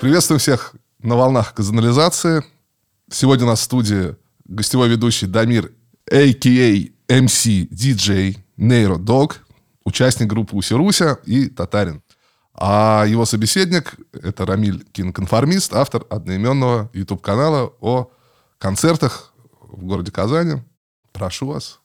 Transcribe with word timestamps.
Приветствуем 0.00 0.38
всех 0.38 0.74
на 1.02 1.14
волнах 1.14 1.52
казанализации. 1.52 2.42
Сегодня 3.10 3.44
у 3.44 3.48
нас 3.48 3.60
в 3.60 3.64
студии 3.64 4.16
гостевой 4.46 4.88
ведущий 4.88 5.26
Дамир, 5.26 5.72
а.к.а. 6.10 6.88
MC, 7.12 7.68
DJ, 7.68 8.38
Нейро 8.56 8.96
Дог, 8.96 9.44
участник 9.84 10.26
группы 10.26 10.56
Усируся 10.56 11.18
и 11.26 11.50
Татарин. 11.50 12.02
А 12.54 13.04
его 13.06 13.26
собеседник– 13.26 13.96
это 14.14 14.46
Рамиль 14.46 14.86
Киноконформист, 14.90 15.74
автор 15.74 16.06
одноименного 16.08 16.88
YouTube-канала 16.94 17.70
о 17.80 18.10
концертах 18.56 19.34
в 19.60 19.84
городе 19.84 20.10
Казани. 20.10 20.62
Прошу 21.12 21.48
вас. 21.48 21.78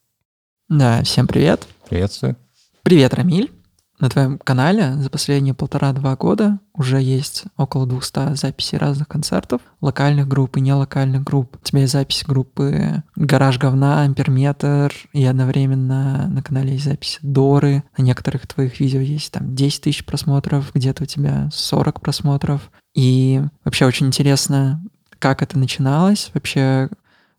Да, 0.70 1.04
всем 1.04 1.28
привет. 1.28 1.68
Приветствую. 1.90 2.38
Привет, 2.82 3.14
Рамиль. 3.14 3.52
На 4.00 4.10
твоем 4.10 4.38
канале 4.40 4.94
за 4.98 5.10
последние 5.10 5.54
полтора-два 5.54 6.18
года 6.18 6.60
уже 6.74 7.02
есть 7.02 7.46
около 7.56 7.88
200 7.88 8.36
записей 8.36 8.78
разных 8.78 9.08
концертов, 9.08 9.62
локальных 9.80 10.28
групп 10.28 10.58
и 10.58 10.62
нелокальных 10.62 11.24
групп. 11.24 11.58
У 11.62 11.66
тебя 11.66 11.82
есть 11.82 11.94
запись 11.94 12.26
группы 12.28 13.04
«Гараж 13.16 13.58
говна», 13.58 14.02
«Амперметр», 14.02 14.94
и 15.14 15.24
одновременно 15.24 16.28
на 16.28 16.44
канале 16.44 16.74
есть 16.74 16.84
запись 16.86 17.20
«Доры». 17.22 17.84
На 17.98 18.04
некоторых 18.04 18.48
твоих 18.48 18.82
видео 18.82 19.00
есть 19.00 19.32
там 19.32 19.56
10 19.56 19.84
тысяч 19.84 20.06
просмотров, 20.06 20.74
где-то 20.74 21.04
у 21.04 21.06
тебя 21.06 21.50
40 21.54 22.02
просмотров. 22.02 22.72
И 22.94 23.42
вообще 23.64 23.86
очень 23.86 24.08
интересно, 24.08 24.84
как 25.20 25.42
это 25.42 25.58
начиналось, 25.58 26.32
вообще, 26.34 26.90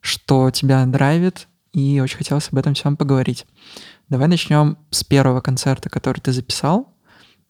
что 0.01 0.51
тебя 0.51 0.87
драйвит, 0.87 1.49
и 1.75 2.01
очень 2.01 2.17
хотелось 2.17 2.49
об 2.51 2.57
этом 2.57 2.73
всем 2.73 2.97
поговорить. 2.97 3.45
Давай 4.09 4.29
начнем 4.29 4.79
с 4.91 5.03
первого 5.03 5.41
концерта, 5.41 5.91
который 5.91 6.21
ты 6.21 6.33
записал. 6.33 6.95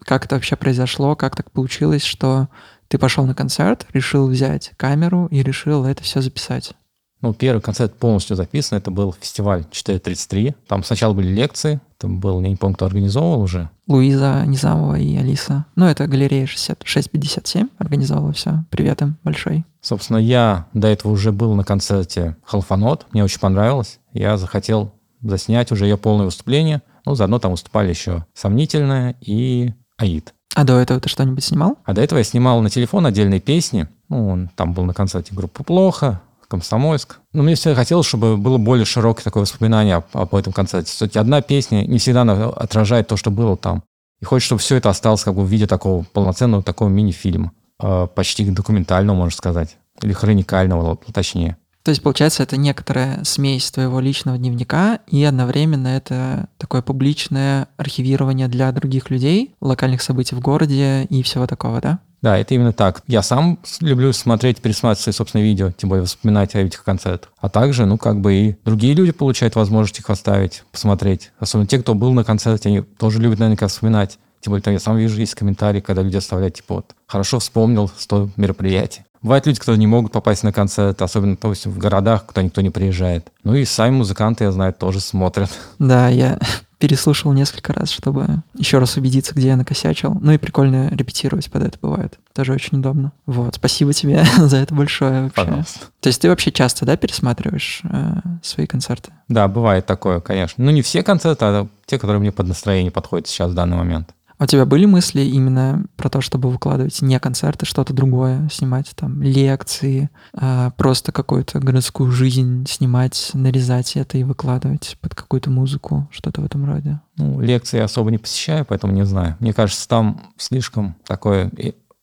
Как 0.03 0.25
это 0.25 0.37
вообще 0.37 0.57
произошло, 0.57 1.15
как 1.15 1.37
так 1.37 1.51
получилось, 1.51 2.03
что 2.03 2.49
ты 2.89 2.99
пошел 2.99 3.27
на 3.27 3.35
концерт, 3.35 3.87
решил 3.93 4.27
взять 4.29 4.73
камеру 4.79 5.27
и 5.31 5.43
решил 5.43 5.85
это 5.85 6.03
все 6.03 6.23
записать? 6.23 6.73
Ну, 7.21 7.35
первый 7.35 7.61
концерт 7.61 7.95
полностью 7.99 8.37
записан, 8.37 8.79
это 8.79 8.91
был 8.91 9.13
фестиваль 9.13 9.65
433. 9.71 10.55
Там 10.67 10.85
сначала 10.85 11.13
были 11.13 11.29
лекции, 11.29 11.81
там 11.99 12.21
был, 12.21 12.41
я 12.41 12.49
не 12.49 12.57
помню, 12.57 12.77
кто 12.77 12.87
организовывал 12.87 13.43
уже. 13.43 13.71
Луиза 13.87 14.43
Низамова 14.47 14.99
и 14.99 15.17
Алиса. 15.17 15.67
Ну, 15.77 15.87
это 15.87 16.07
галерея 16.07 16.47
6657 16.47 17.69
организовала 17.79 18.33
все. 18.33 18.65
Привет 18.71 19.03
им 19.03 19.17
большой. 19.25 19.65
Собственно, 19.81 20.19
я 20.19 20.67
до 20.73 20.89
этого 20.89 21.13
уже 21.13 21.33
был 21.33 21.55
на 21.55 21.65
концерте 21.65 22.37
Халфанот, 22.45 23.07
мне 23.13 23.25
очень 23.25 23.41
понравилось. 23.41 23.99
Я 24.13 24.37
захотел 24.37 24.93
заснять 25.23 25.73
уже 25.73 25.87
ее 25.87 25.97
полное 25.97 26.27
выступление. 26.27 26.83
Ну, 27.05 27.15
заодно 27.15 27.39
там 27.39 27.53
выступали 27.53 27.89
еще 27.89 28.27
Сомнительная 28.35 29.17
и 29.21 29.73
Аид. 29.97 30.35
А 30.55 30.65
до 30.65 30.79
этого 30.79 31.01
ты 31.01 31.09
что-нибудь 31.09 31.45
снимал? 31.45 31.79
А 31.85 31.93
до 31.93 32.01
этого 32.01 32.19
я 32.19 32.25
снимал 32.25 32.61
на 32.63 32.71
телефон 32.71 33.07
отдельные 33.07 33.41
песни. 33.41 33.89
Ну, 34.09 34.29
он 34.29 34.51
там 34.57 34.73
был 34.73 34.85
на 34.85 34.95
концерте 34.95 35.35
группы 35.35 35.63
«Плохо», 35.63 36.23
Комсомольск. 36.49 37.19
Но 37.33 37.43
мне 37.43 37.55
все 37.57 37.75
хотелось, 37.75 38.07
чтобы 38.07 38.37
было 38.37 38.57
более 38.59 38.85
широкое 38.85 39.25
такое 39.25 39.43
воспоминание 39.43 39.97
об, 39.97 40.05
об 40.13 40.35
этом 40.35 40.53
концерте. 40.53 40.91
Кстати, 40.91 41.19
одна 41.19 41.43
песня 41.43 41.85
не 41.87 41.99
всегда 41.99 42.23
отражает 42.23 43.09
то, 43.09 43.17
что 43.17 43.31
было 43.31 43.57
там. 43.57 43.83
И 44.21 44.25
хочется, 44.25 44.47
чтобы 44.47 44.61
все 44.61 44.77
это 44.77 44.89
осталось 44.89 45.25
как 45.25 45.35
бы 45.35 45.45
в 45.45 45.49
виде 45.49 45.67
такого 45.67 46.05
полноценного 46.05 46.63
такого 46.63 46.89
мини-фильма. 46.89 47.53
Э, 47.83 48.07
почти 48.15 48.49
документального, 48.49 49.17
можно 49.17 49.37
сказать. 49.37 49.77
Или 50.03 50.13
хроникального, 50.13 50.97
точнее. 51.13 51.57
То 51.87 51.91
есть, 51.91 52.03
получается, 52.03 52.43
это 52.43 52.57
некоторая 52.57 53.23
смесь 53.23 53.71
твоего 53.71 54.01
личного 54.01 54.37
дневника 54.37 54.99
и 55.07 55.23
одновременно 55.23 55.87
это 55.87 56.49
такое 56.59 56.83
публичное 56.83 57.69
архивирование 57.77 58.49
для 58.49 58.73
других 58.73 59.09
людей, 59.09 59.55
локальных 59.61 60.03
событий 60.03 60.35
в 60.35 60.41
городе 60.41 61.05
и 61.05 61.23
всего 61.23 61.47
такого, 61.47 61.81
да? 61.81 62.01
Да, 62.23 62.37
это 62.39 62.55
именно 62.55 62.73
так. 62.73 63.05
Я 63.07 63.23
сам 63.23 63.61
люблю 63.79 64.13
смотреть, 64.13 64.61
пересматривать 64.61 64.99
свои 64.99 65.13
собственные 65.13 65.45
видео, 65.45 65.71
тем 65.71 65.89
более 65.89 66.07
вспоминать 66.07 66.57
о 66.57 66.59
этих 66.59 66.83
концертах. 66.83 67.31
А 67.39 67.49
также, 67.49 67.87
ну, 67.87 67.99
как 67.99 68.21
бы 68.21 68.35
и 68.35 68.57
другие 68.65 68.95
люди 68.95 69.13
получают 69.13 69.55
возможность 69.55 70.01
их 70.01 70.11
оставить, 70.11 70.65
посмотреть. 70.73 71.31
Особенно 71.39 71.69
те, 71.69 71.79
кто 71.79 71.95
был 71.95 72.13
на 72.15 72.25
концерте, 72.25 72.69
они 72.69 72.81
тоже 72.81 73.21
любят 73.21 73.39
наверняка 73.39 73.69
вспоминать. 73.69 74.19
Тем 74.41 74.51
более, 74.51 74.63
там 74.65 74.75
я 74.75 74.81
сам 74.81 74.97
вижу, 74.97 75.21
есть 75.21 75.37
комментарии, 75.37 75.81
когда 75.81 76.03
люди 76.03 76.17
оставляют, 76.17 76.57
типа, 76.57 76.75
вот, 76.75 76.97
хорошо 77.07 77.39
вспомнил 77.39 77.89
100 77.97 78.31
мероприятий. 78.37 79.05
Бывают 79.27 79.45
люди, 79.45 79.59
которые 79.59 79.81
не 79.81 79.89
могут 79.89 80.13
попасть 80.13 80.45
на 80.45 80.53
концерт, 80.53 81.03
особенно, 81.03 81.33
допустим, 81.35 81.73
в 81.73 81.79
городах, 81.79 82.27
куда 82.27 82.45
никто 82.45 82.61
не 82.61 82.71
приезжает. 82.71 83.33
Ну 83.43 83.57
и 83.57 83.65
сами 83.65 83.97
музыканты, 83.97 84.45
я 84.45 84.53
знаю, 84.53 84.73
тоже 84.73 85.01
смотрят. 85.01 85.51
Да, 85.81 86.09
я 86.09 86.39
переслушал 86.79 87.33
несколько 87.33 87.73
раз, 87.73 87.91
чтобы 87.91 88.45
еще 88.55 88.79
раз 88.79 88.97
убедиться, 88.97 89.35
где 89.35 89.49
я 89.49 89.57
накосячил. 89.57 90.17
Ну 90.21 90.31
и 90.31 90.39
прикольно 90.39 90.91
репетировать 90.91 91.51
под 91.51 91.65
это 91.65 91.79
бывает. 91.83 92.21
Тоже 92.35 92.53
очень 92.53 92.79
удобно. 92.79 93.11
Вот, 93.27 93.57
спасибо 93.57 93.93
тебе 93.93 94.25
за 94.39 94.59
это 94.59 94.73
большое 94.73 95.25
вообще. 95.25 95.45
Пожалуйста. 95.45 95.81
То 95.99 96.07
есть 96.07 96.23
ты 96.23 96.29
вообще 96.29 96.53
часто, 96.53 96.87
да, 96.87 96.97
пересматриваешь 96.97 97.81
э, 97.83 98.21
свои 98.45 98.67
концерты? 98.67 99.11
Да, 99.27 99.49
бывает 99.49 99.87
такое, 99.87 100.21
конечно. 100.21 100.65
Ну 100.65 100.71
не 100.71 100.83
все 100.83 101.03
концерты, 101.03 101.45
а 101.45 101.69
те, 101.87 101.99
которые 101.99 102.21
мне 102.21 102.31
под 102.31 102.47
настроение 102.47 102.93
подходят 102.93 103.27
сейчас 103.27 103.51
в 103.51 103.55
данный 103.55 103.77
момент. 103.77 104.11
А 104.39 104.45
у 104.45 104.47
тебя 104.47 104.67
были 104.67 104.85
мысли 104.85 105.23
именно 105.23 105.87
про 105.97 106.11
то, 106.11 106.21
чтобы 106.21 106.51
выкладывать 106.51 107.01
не 107.01 107.19
концерты, 107.19 107.65
что-то 107.65 107.95
другое, 107.95 108.49
снимать 108.53 108.93
там 108.95 109.23
лекции, 109.23 110.11
а 110.35 110.71
просто 110.71 111.13
какую-то 111.13 111.59
городскую 111.59 112.11
жизнь 112.11 112.67
снимать, 112.69 113.31
нарезать 113.33 113.97
это 113.97 114.19
и 114.19 114.25
выкладывать 114.25 114.99
под 115.01 115.15
какую-то 115.15 115.51
музыку, 115.51 116.09
что-то 116.11 116.43
в 116.43 116.45
этом 116.45 116.67
роде? 116.67 117.01
Ну, 117.17 117.41
лекции 117.41 117.81
особо 117.81 118.11
не 118.11 118.19
посещаю, 118.19 118.67
поэтому 118.67 118.93
не 118.93 119.07
знаю. 119.07 119.37
Мне 119.41 119.55
кажется, 119.55 119.89
там 119.89 120.33
слишком 120.37 120.97
такой 121.07 121.51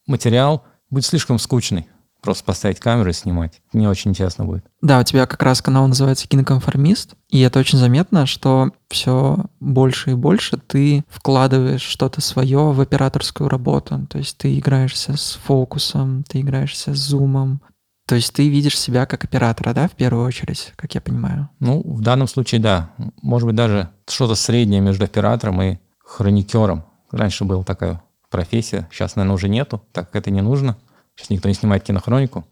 материал 0.08 0.66
будет 0.90 1.06
слишком 1.06 1.38
скучный 1.38 1.88
просто 2.24 2.44
поставить 2.44 2.80
камеру 2.80 3.10
и 3.10 3.14
снимать. 3.14 3.62
Не 3.74 3.88
очень 3.88 4.12
интересно 4.12 4.46
будет. 4.46 4.66
Да, 4.82 5.00
у 5.00 5.04
тебя 5.04 5.28
как 5.28 5.44
раз 5.44 5.62
канал 5.62 5.88
называется 5.88 6.28
«Киноконформист», 6.28 7.16
и 7.30 7.42
это 7.42 7.60
очень 7.60 7.78
заметно, 7.78 8.26
что 8.26 8.72
все 8.90 9.46
больше 9.60 10.12
и 10.12 10.16
больше 10.16 10.58
ты 10.58 11.04
вкладываешь 11.10 11.82
что-то 11.82 12.22
свое 12.22 12.72
в 12.72 12.82
операторскую 12.82 13.50
работу. 13.50 14.08
То 14.10 14.18
есть 14.18 14.38
ты 14.38 14.58
играешься 14.58 15.18
с 15.18 15.40
фокусом, 15.44 16.24
ты 16.24 16.42
играешься 16.42 16.94
с 16.94 16.98
зумом, 16.98 17.62
то 18.06 18.16
есть 18.16 18.34
ты 18.34 18.50
видишь 18.50 18.78
себя 18.78 19.06
как 19.06 19.24
оператора, 19.24 19.74
да, 19.74 19.88
в 19.88 19.92
первую 19.92 20.26
очередь, 20.26 20.74
как 20.76 20.94
я 20.94 21.02
понимаю? 21.02 21.50
Ну, 21.60 21.82
в 21.86 22.02
данном 22.02 22.28
случае, 22.28 22.60
да. 22.60 22.92
Может 23.22 23.48
быть, 23.48 23.56
даже 23.56 23.90
что-то 24.08 24.36
среднее 24.36 24.82
между 24.82 25.06
оператором 25.06 25.62
и 25.62 25.78
хроникером. 26.04 26.84
Раньше 27.12 27.46
была 27.46 27.64
такая 27.64 28.04
профессия, 28.30 28.90
сейчас, 28.92 29.16
наверное, 29.16 29.36
уже 29.36 29.48
нету, 29.48 29.84
так 29.92 30.08
как 30.08 30.22
это 30.22 30.32
не 30.32 30.42
нужно. 30.42 30.78
Сейчас 31.16 31.30
никто 31.30 31.48
не 31.48 31.56
снимает 31.56 31.84
кинохронику. 31.84 32.46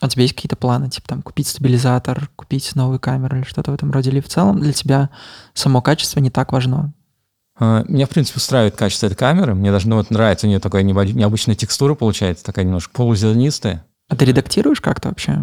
А 0.00 0.06
у 0.06 0.08
тебя 0.08 0.22
есть 0.22 0.34
какие-то 0.34 0.56
планы, 0.56 0.90
типа 0.90 1.08
там 1.08 1.22
купить 1.22 1.46
стабилизатор, 1.46 2.30
купить 2.34 2.74
новую 2.74 2.98
камеру 2.98 3.36
или 3.36 3.44
что-то 3.44 3.70
в 3.70 3.74
этом 3.74 3.90
роде? 3.90 4.10
Или 4.10 4.20
в 4.20 4.28
целом 4.28 4.60
для 4.60 4.72
тебя 4.72 5.10
само 5.54 5.80
качество 5.80 6.18
не 6.20 6.30
так 6.30 6.52
важно? 6.52 6.92
А, 7.58 7.84
меня, 7.86 8.06
в 8.06 8.10
принципе, 8.10 8.38
устраивает 8.38 8.74
качество 8.74 9.06
этой 9.06 9.14
камеры. 9.14 9.54
Мне 9.54 9.70
даже 9.70 9.88
ну, 9.88 9.96
вот 9.96 10.10
нравится, 10.10 10.46
у 10.46 10.48
нее 10.48 10.58
такая 10.58 10.82
необычная 10.82 11.54
текстура 11.54 11.94
получается, 11.94 12.44
такая 12.44 12.64
немножко 12.64 12.92
полузернистая. 12.94 13.84
А 14.08 14.16
ты 14.16 14.24
редактируешь 14.24 14.80
как-то 14.80 15.08
вообще? 15.08 15.38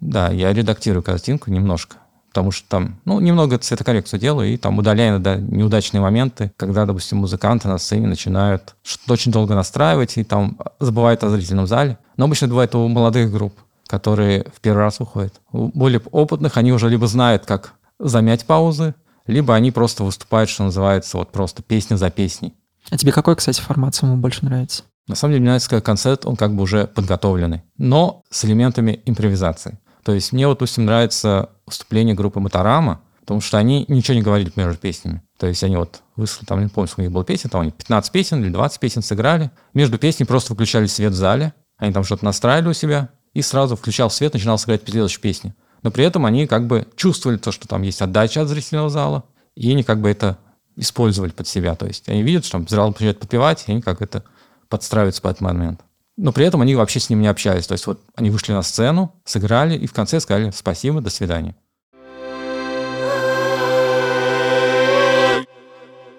Да, 0.00 0.30
я 0.30 0.52
редактирую 0.52 1.02
картинку 1.02 1.50
немножко 1.50 1.98
потому 2.30 2.52
что 2.52 2.66
там, 2.68 3.00
ну, 3.04 3.20
немного 3.20 3.58
цветокоррекцию 3.58 4.20
делаю 4.20 4.52
и 4.52 4.56
там 4.56 4.78
удаляю 4.78 5.10
иногда 5.10 5.36
неудачные 5.36 6.00
моменты, 6.00 6.52
когда, 6.56 6.86
допустим, 6.86 7.18
музыканты 7.18 7.68
на 7.68 7.78
сцене 7.78 8.06
начинают 8.06 8.74
что-то 8.82 9.12
очень 9.12 9.32
долго 9.32 9.54
настраивать 9.54 10.16
и 10.16 10.24
там 10.24 10.58
забывают 10.78 11.22
о 11.24 11.30
зрительном 11.30 11.66
зале. 11.66 11.98
Но 12.16 12.24
обычно 12.24 12.48
бывает 12.48 12.74
у 12.74 12.86
молодых 12.88 13.30
групп, 13.30 13.54
которые 13.86 14.46
в 14.54 14.60
первый 14.60 14.84
раз 14.84 15.00
выходят. 15.00 15.34
У 15.52 15.68
более 15.68 16.00
опытных 16.10 16.56
они 16.56 16.72
уже 16.72 16.88
либо 16.88 17.06
знают, 17.06 17.46
как 17.46 17.74
замять 17.98 18.46
паузы, 18.46 18.94
либо 19.26 19.54
они 19.54 19.72
просто 19.72 20.04
выступают, 20.04 20.48
что 20.48 20.64
называется, 20.64 21.18
вот 21.18 21.32
просто 21.32 21.62
песня 21.62 21.96
за 21.96 22.10
песней. 22.10 22.54
А 22.90 22.96
тебе 22.96 23.12
какой, 23.12 23.36
кстати, 23.36 23.60
формат 23.60 23.94
самому 23.94 24.20
больше 24.20 24.44
нравится? 24.44 24.84
На 25.08 25.16
самом 25.16 25.32
деле, 25.32 25.40
мне 25.40 25.50
нравится, 25.50 25.70
как 25.70 25.84
концерт, 25.84 26.24
он 26.24 26.36
как 26.36 26.54
бы 26.54 26.62
уже 26.62 26.86
подготовленный, 26.86 27.62
но 27.76 28.22
с 28.30 28.44
элементами 28.44 29.00
импровизации. 29.04 29.78
То 30.04 30.12
есть 30.12 30.32
мне, 30.32 30.46
вот, 30.46 30.54
допустим, 30.54 30.86
нравится 30.86 31.50
выступление 31.66 32.14
группы 32.14 32.40
Моторама, 32.40 33.02
потому 33.20 33.40
что 33.40 33.58
они 33.58 33.84
ничего 33.88 34.14
не 34.14 34.22
говорили 34.22 34.50
между 34.56 34.78
песнями. 34.78 35.22
То 35.38 35.46
есть 35.46 35.62
они 35.62 35.76
вот 35.76 36.02
выслали, 36.16 36.46
там, 36.46 36.62
не 36.62 36.68
помню, 36.68 36.88
сколько 36.88 37.00
у 37.00 37.04
них 37.04 37.12
было 37.12 37.24
песен, 37.24 37.50
там 37.50 37.62
они 37.62 37.70
15 37.70 38.12
песен 38.12 38.42
или 38.42 38.50
20 38.50 38.80
песен 38.80 39.02
сыграли. 39.02 39.50
Между 39.74 39.98
песней 39.98 40.26
просто 40.26 40.52
выключали 40.52 40.86
свет 40.86 41.12
в 41.12 41.16
зале, 41.16 41.54
они 41.76 41.92
там 41.92 42.04
что-то 42.04 42.24
настраивали 42.24 42.70
у 42.70 42.74
себя, 42.74 43.10
и 43.32 43.42
сразу 43.42 43.76
включал 43.76 44.10
свет, 44.10 44.34
начинал 44.34 44.58
сыграть 44.58 44.82
следующую 44.84 45.22
песню. 45.22 45.54
Но 45.82 45.90
при 45.90 46.04
этом 46.04 46.26
они 46.26 46.46
как 46.46 46.66
бы 46.66 46.86
чувствовали 46.96 47.38
то, 47.38 47.52
что 47.52 47.68
там 47.68 47.82
есть 47.82 48.02
отдача 48.02 48.42
от 48.42 48.48
зрительного 48.48 48.90
зала, 48.90 49.24
и 49.54 49.70
они 49.70 49.82
как 49.82 50.00
бы 50.00 50.10
это 50.10 50.38
использовали 50.76 51.30
под 51.30 51.46
себя. 51.46 51.74
То 51.74 51.86
есть 51.86 52.08
они 52.08 52.22
видят, 52.22 52.44
что 52.44 52.58
там 52.58 52.68
зал 52.68 52.88
начинает 52.88 53.18
подпевать, 53.18 53.64
и 53.66 53.72
они 53.72 53.80
как 53.80 54.02
это 54.02 54.24
подстраиваются 54.68 55.22
под 55.22 55.40
момент 55.40 55.80
но 56.20 56.32
при 56.32 56.44
этом 56.44 56.60
они 56.60 56.74
вообще 56.74 57.00
с 57.00 57.08
ним 57.08 57.22
не 57.22 57.28
общались. 57.28 57.66
То 57.66 57.72
есть 57.72 57.86
вот 57.86 58.02
они 58.14 58.30
вышли 58.30 58.52
на 58.52 58.62
сцену, 58.62 59.14
сыграли 59.24 59.76
и 59.76 59.86
в 59.86 59.92
конце 59.92 60.20
сказали 60.20 60.50
спасибо, 60.54 61.00
до 61.00 61.10
свидания. 61.10 61.56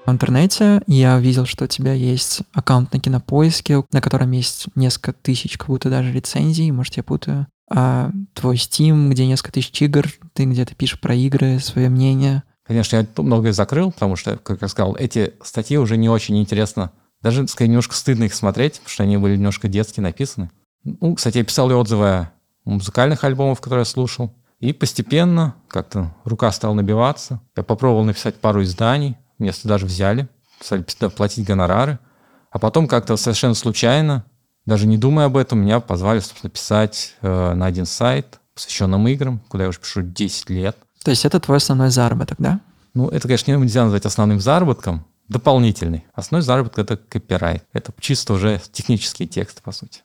В 0.03 0.09
интернете 0.09 0.81
я 0.87 1.15
увидел, 1.15 1.45
что 1.45 1.65
у 1.65 1.67
тебя 1.67 1.93
есть 1.93 2.41
аккаунт 2.53 2.91
на 2.91 2.99
Кинопоиске, 2.99 3.83
на 3.91 4.01
котором 4.01 4.31
есть 4.31 4.65
несколько 4.75 5.13
тысяч, 5.13 5.57
как 5.57 5.67
будто 5.67 5.89
даже 5.89 6.11
рецензий, 6.11 6.71
может, 6.71 6.97
я 6.97 7.03
путаю. 7.03 7.47
А 7.73 8.09
твой 8.33 8.55
Steam, 8.55 9.09
где 9.09 9.27
несколько 9.27 9.53
тысяч 9.53 9.79
игр, 9.81 10.07
ты 10.33 10.45
где-то 10.45 10.73
пишешь 10.73 10.99
про 10.99 11.13
игры, 11.13 11.59
свое 11.59 11.89
мнение. 11.89 12.43
Конечно, 12.65 12.95
я 12.97 13.05
многое 13.17 13.53
закрыл, 13.53 13.91
потому 13.91 14.15
что, 14.15 14.37
как 14.37 14.61
я 14.61 14.67
сказал, 14.67 14.95
эти 14.95 15.33
статьи 15.43 15.77
уже 15.77 15.95
не 15.97 16.09
очень 16.09 16.39
интересно. 16.39 16.91
Даже, 17.21 17.47
скорее, 17.47 17.69
немножко 17.69 17.95
стыдно 17.95 18.25
их 18.25 18.33
смотреть, 18.33 18.73
потому 18.73 18.89
что 18.89 19.03
они 19.03 19.17
были 19.17 19.35
немножко 19.35 19.67
детски 19.67 19.99
написаны. 19.99 20.49
Ну, 20.83 21.15
кстати, 21.15 21.37
я 21.37 21.43
писал 21.43 21.69
и 21.69 21.73
отзывы 21.73 22.07
о 22.07 22.31
музыкальных 22.65 23.23
альбомов, 23.23 23.61
которые 23.61 23.81
я 23.81 23.85
слушал. 23.85 24.33
И 24.59 24.73
постепенно 24.73 25.55
как-то 25.67 26.13
рука 26.23 26.51
стала 26.51 26.73
набиваться. 26.73 27.41
Я 27.55 27.63
попробовал 27.63 28.03
написать 28.03 28.35
пару 28.35 28.63
изданий, 28.63 29.17
место 29.39 29.67
даже 29.67 29.85
взяли, 29.85 30.27
стали 30.59 30.83
платить 31.15 31.45
гонорары. 31.45 31.99
А 32.51 32.59
потом 32.59 32.87
как-то 32.87 33.17
совершенно 33.17 33.55
случайно, 33.55 34.25
даже 34.65 34.87
не 34.87 34.97
думая 34.97 35.27
об 35.27 35.37
этом, 35.37 35.59
меня 35.59 35.79
позвали, 35.79 36.19
собственно, 36.19 36.51
писать 36.51 37.15
э, 37.21 37.53
на 37.53 37.65
один 37.65 37.85
сайт, 37.85 38.39
посвященным 38.53 39.07
играм, 39.07 39.41
куда 39.47 39.63
я 39.63 39.69
уже 39.69 39.79
пишу 39.79 40.01
10 40.01 40.49
лет. 40.49 40.77
То 41.03 41.11
есть 41.11 41.25
это 41.25 41.39
твой 41.39 41.57
основной 41.57 41.89
заработок, 41.89 42.37
да? 42.39 42.59
Ну, 42.93 43.07
это, 43.07 43.27
конечно, 43.27 43.51
нельзя 43.51 43.83
назвать 43.83 44.05
основным 44.05 44.39
заработком, 44.39 45.05
дополнительный. 45.27 46.05
Основной 46.13 46.43
заработок— 46.43 46.79
это 46.79 46.97
копирайт. 46.97 47.63
Это 47.73 47.93
чисто 47.99 48.33
уже 48.33 48.61
технические 48.71 49.27
тексты, 49.27 49.61
по 49.61 49.71
сути. 49.71 50.01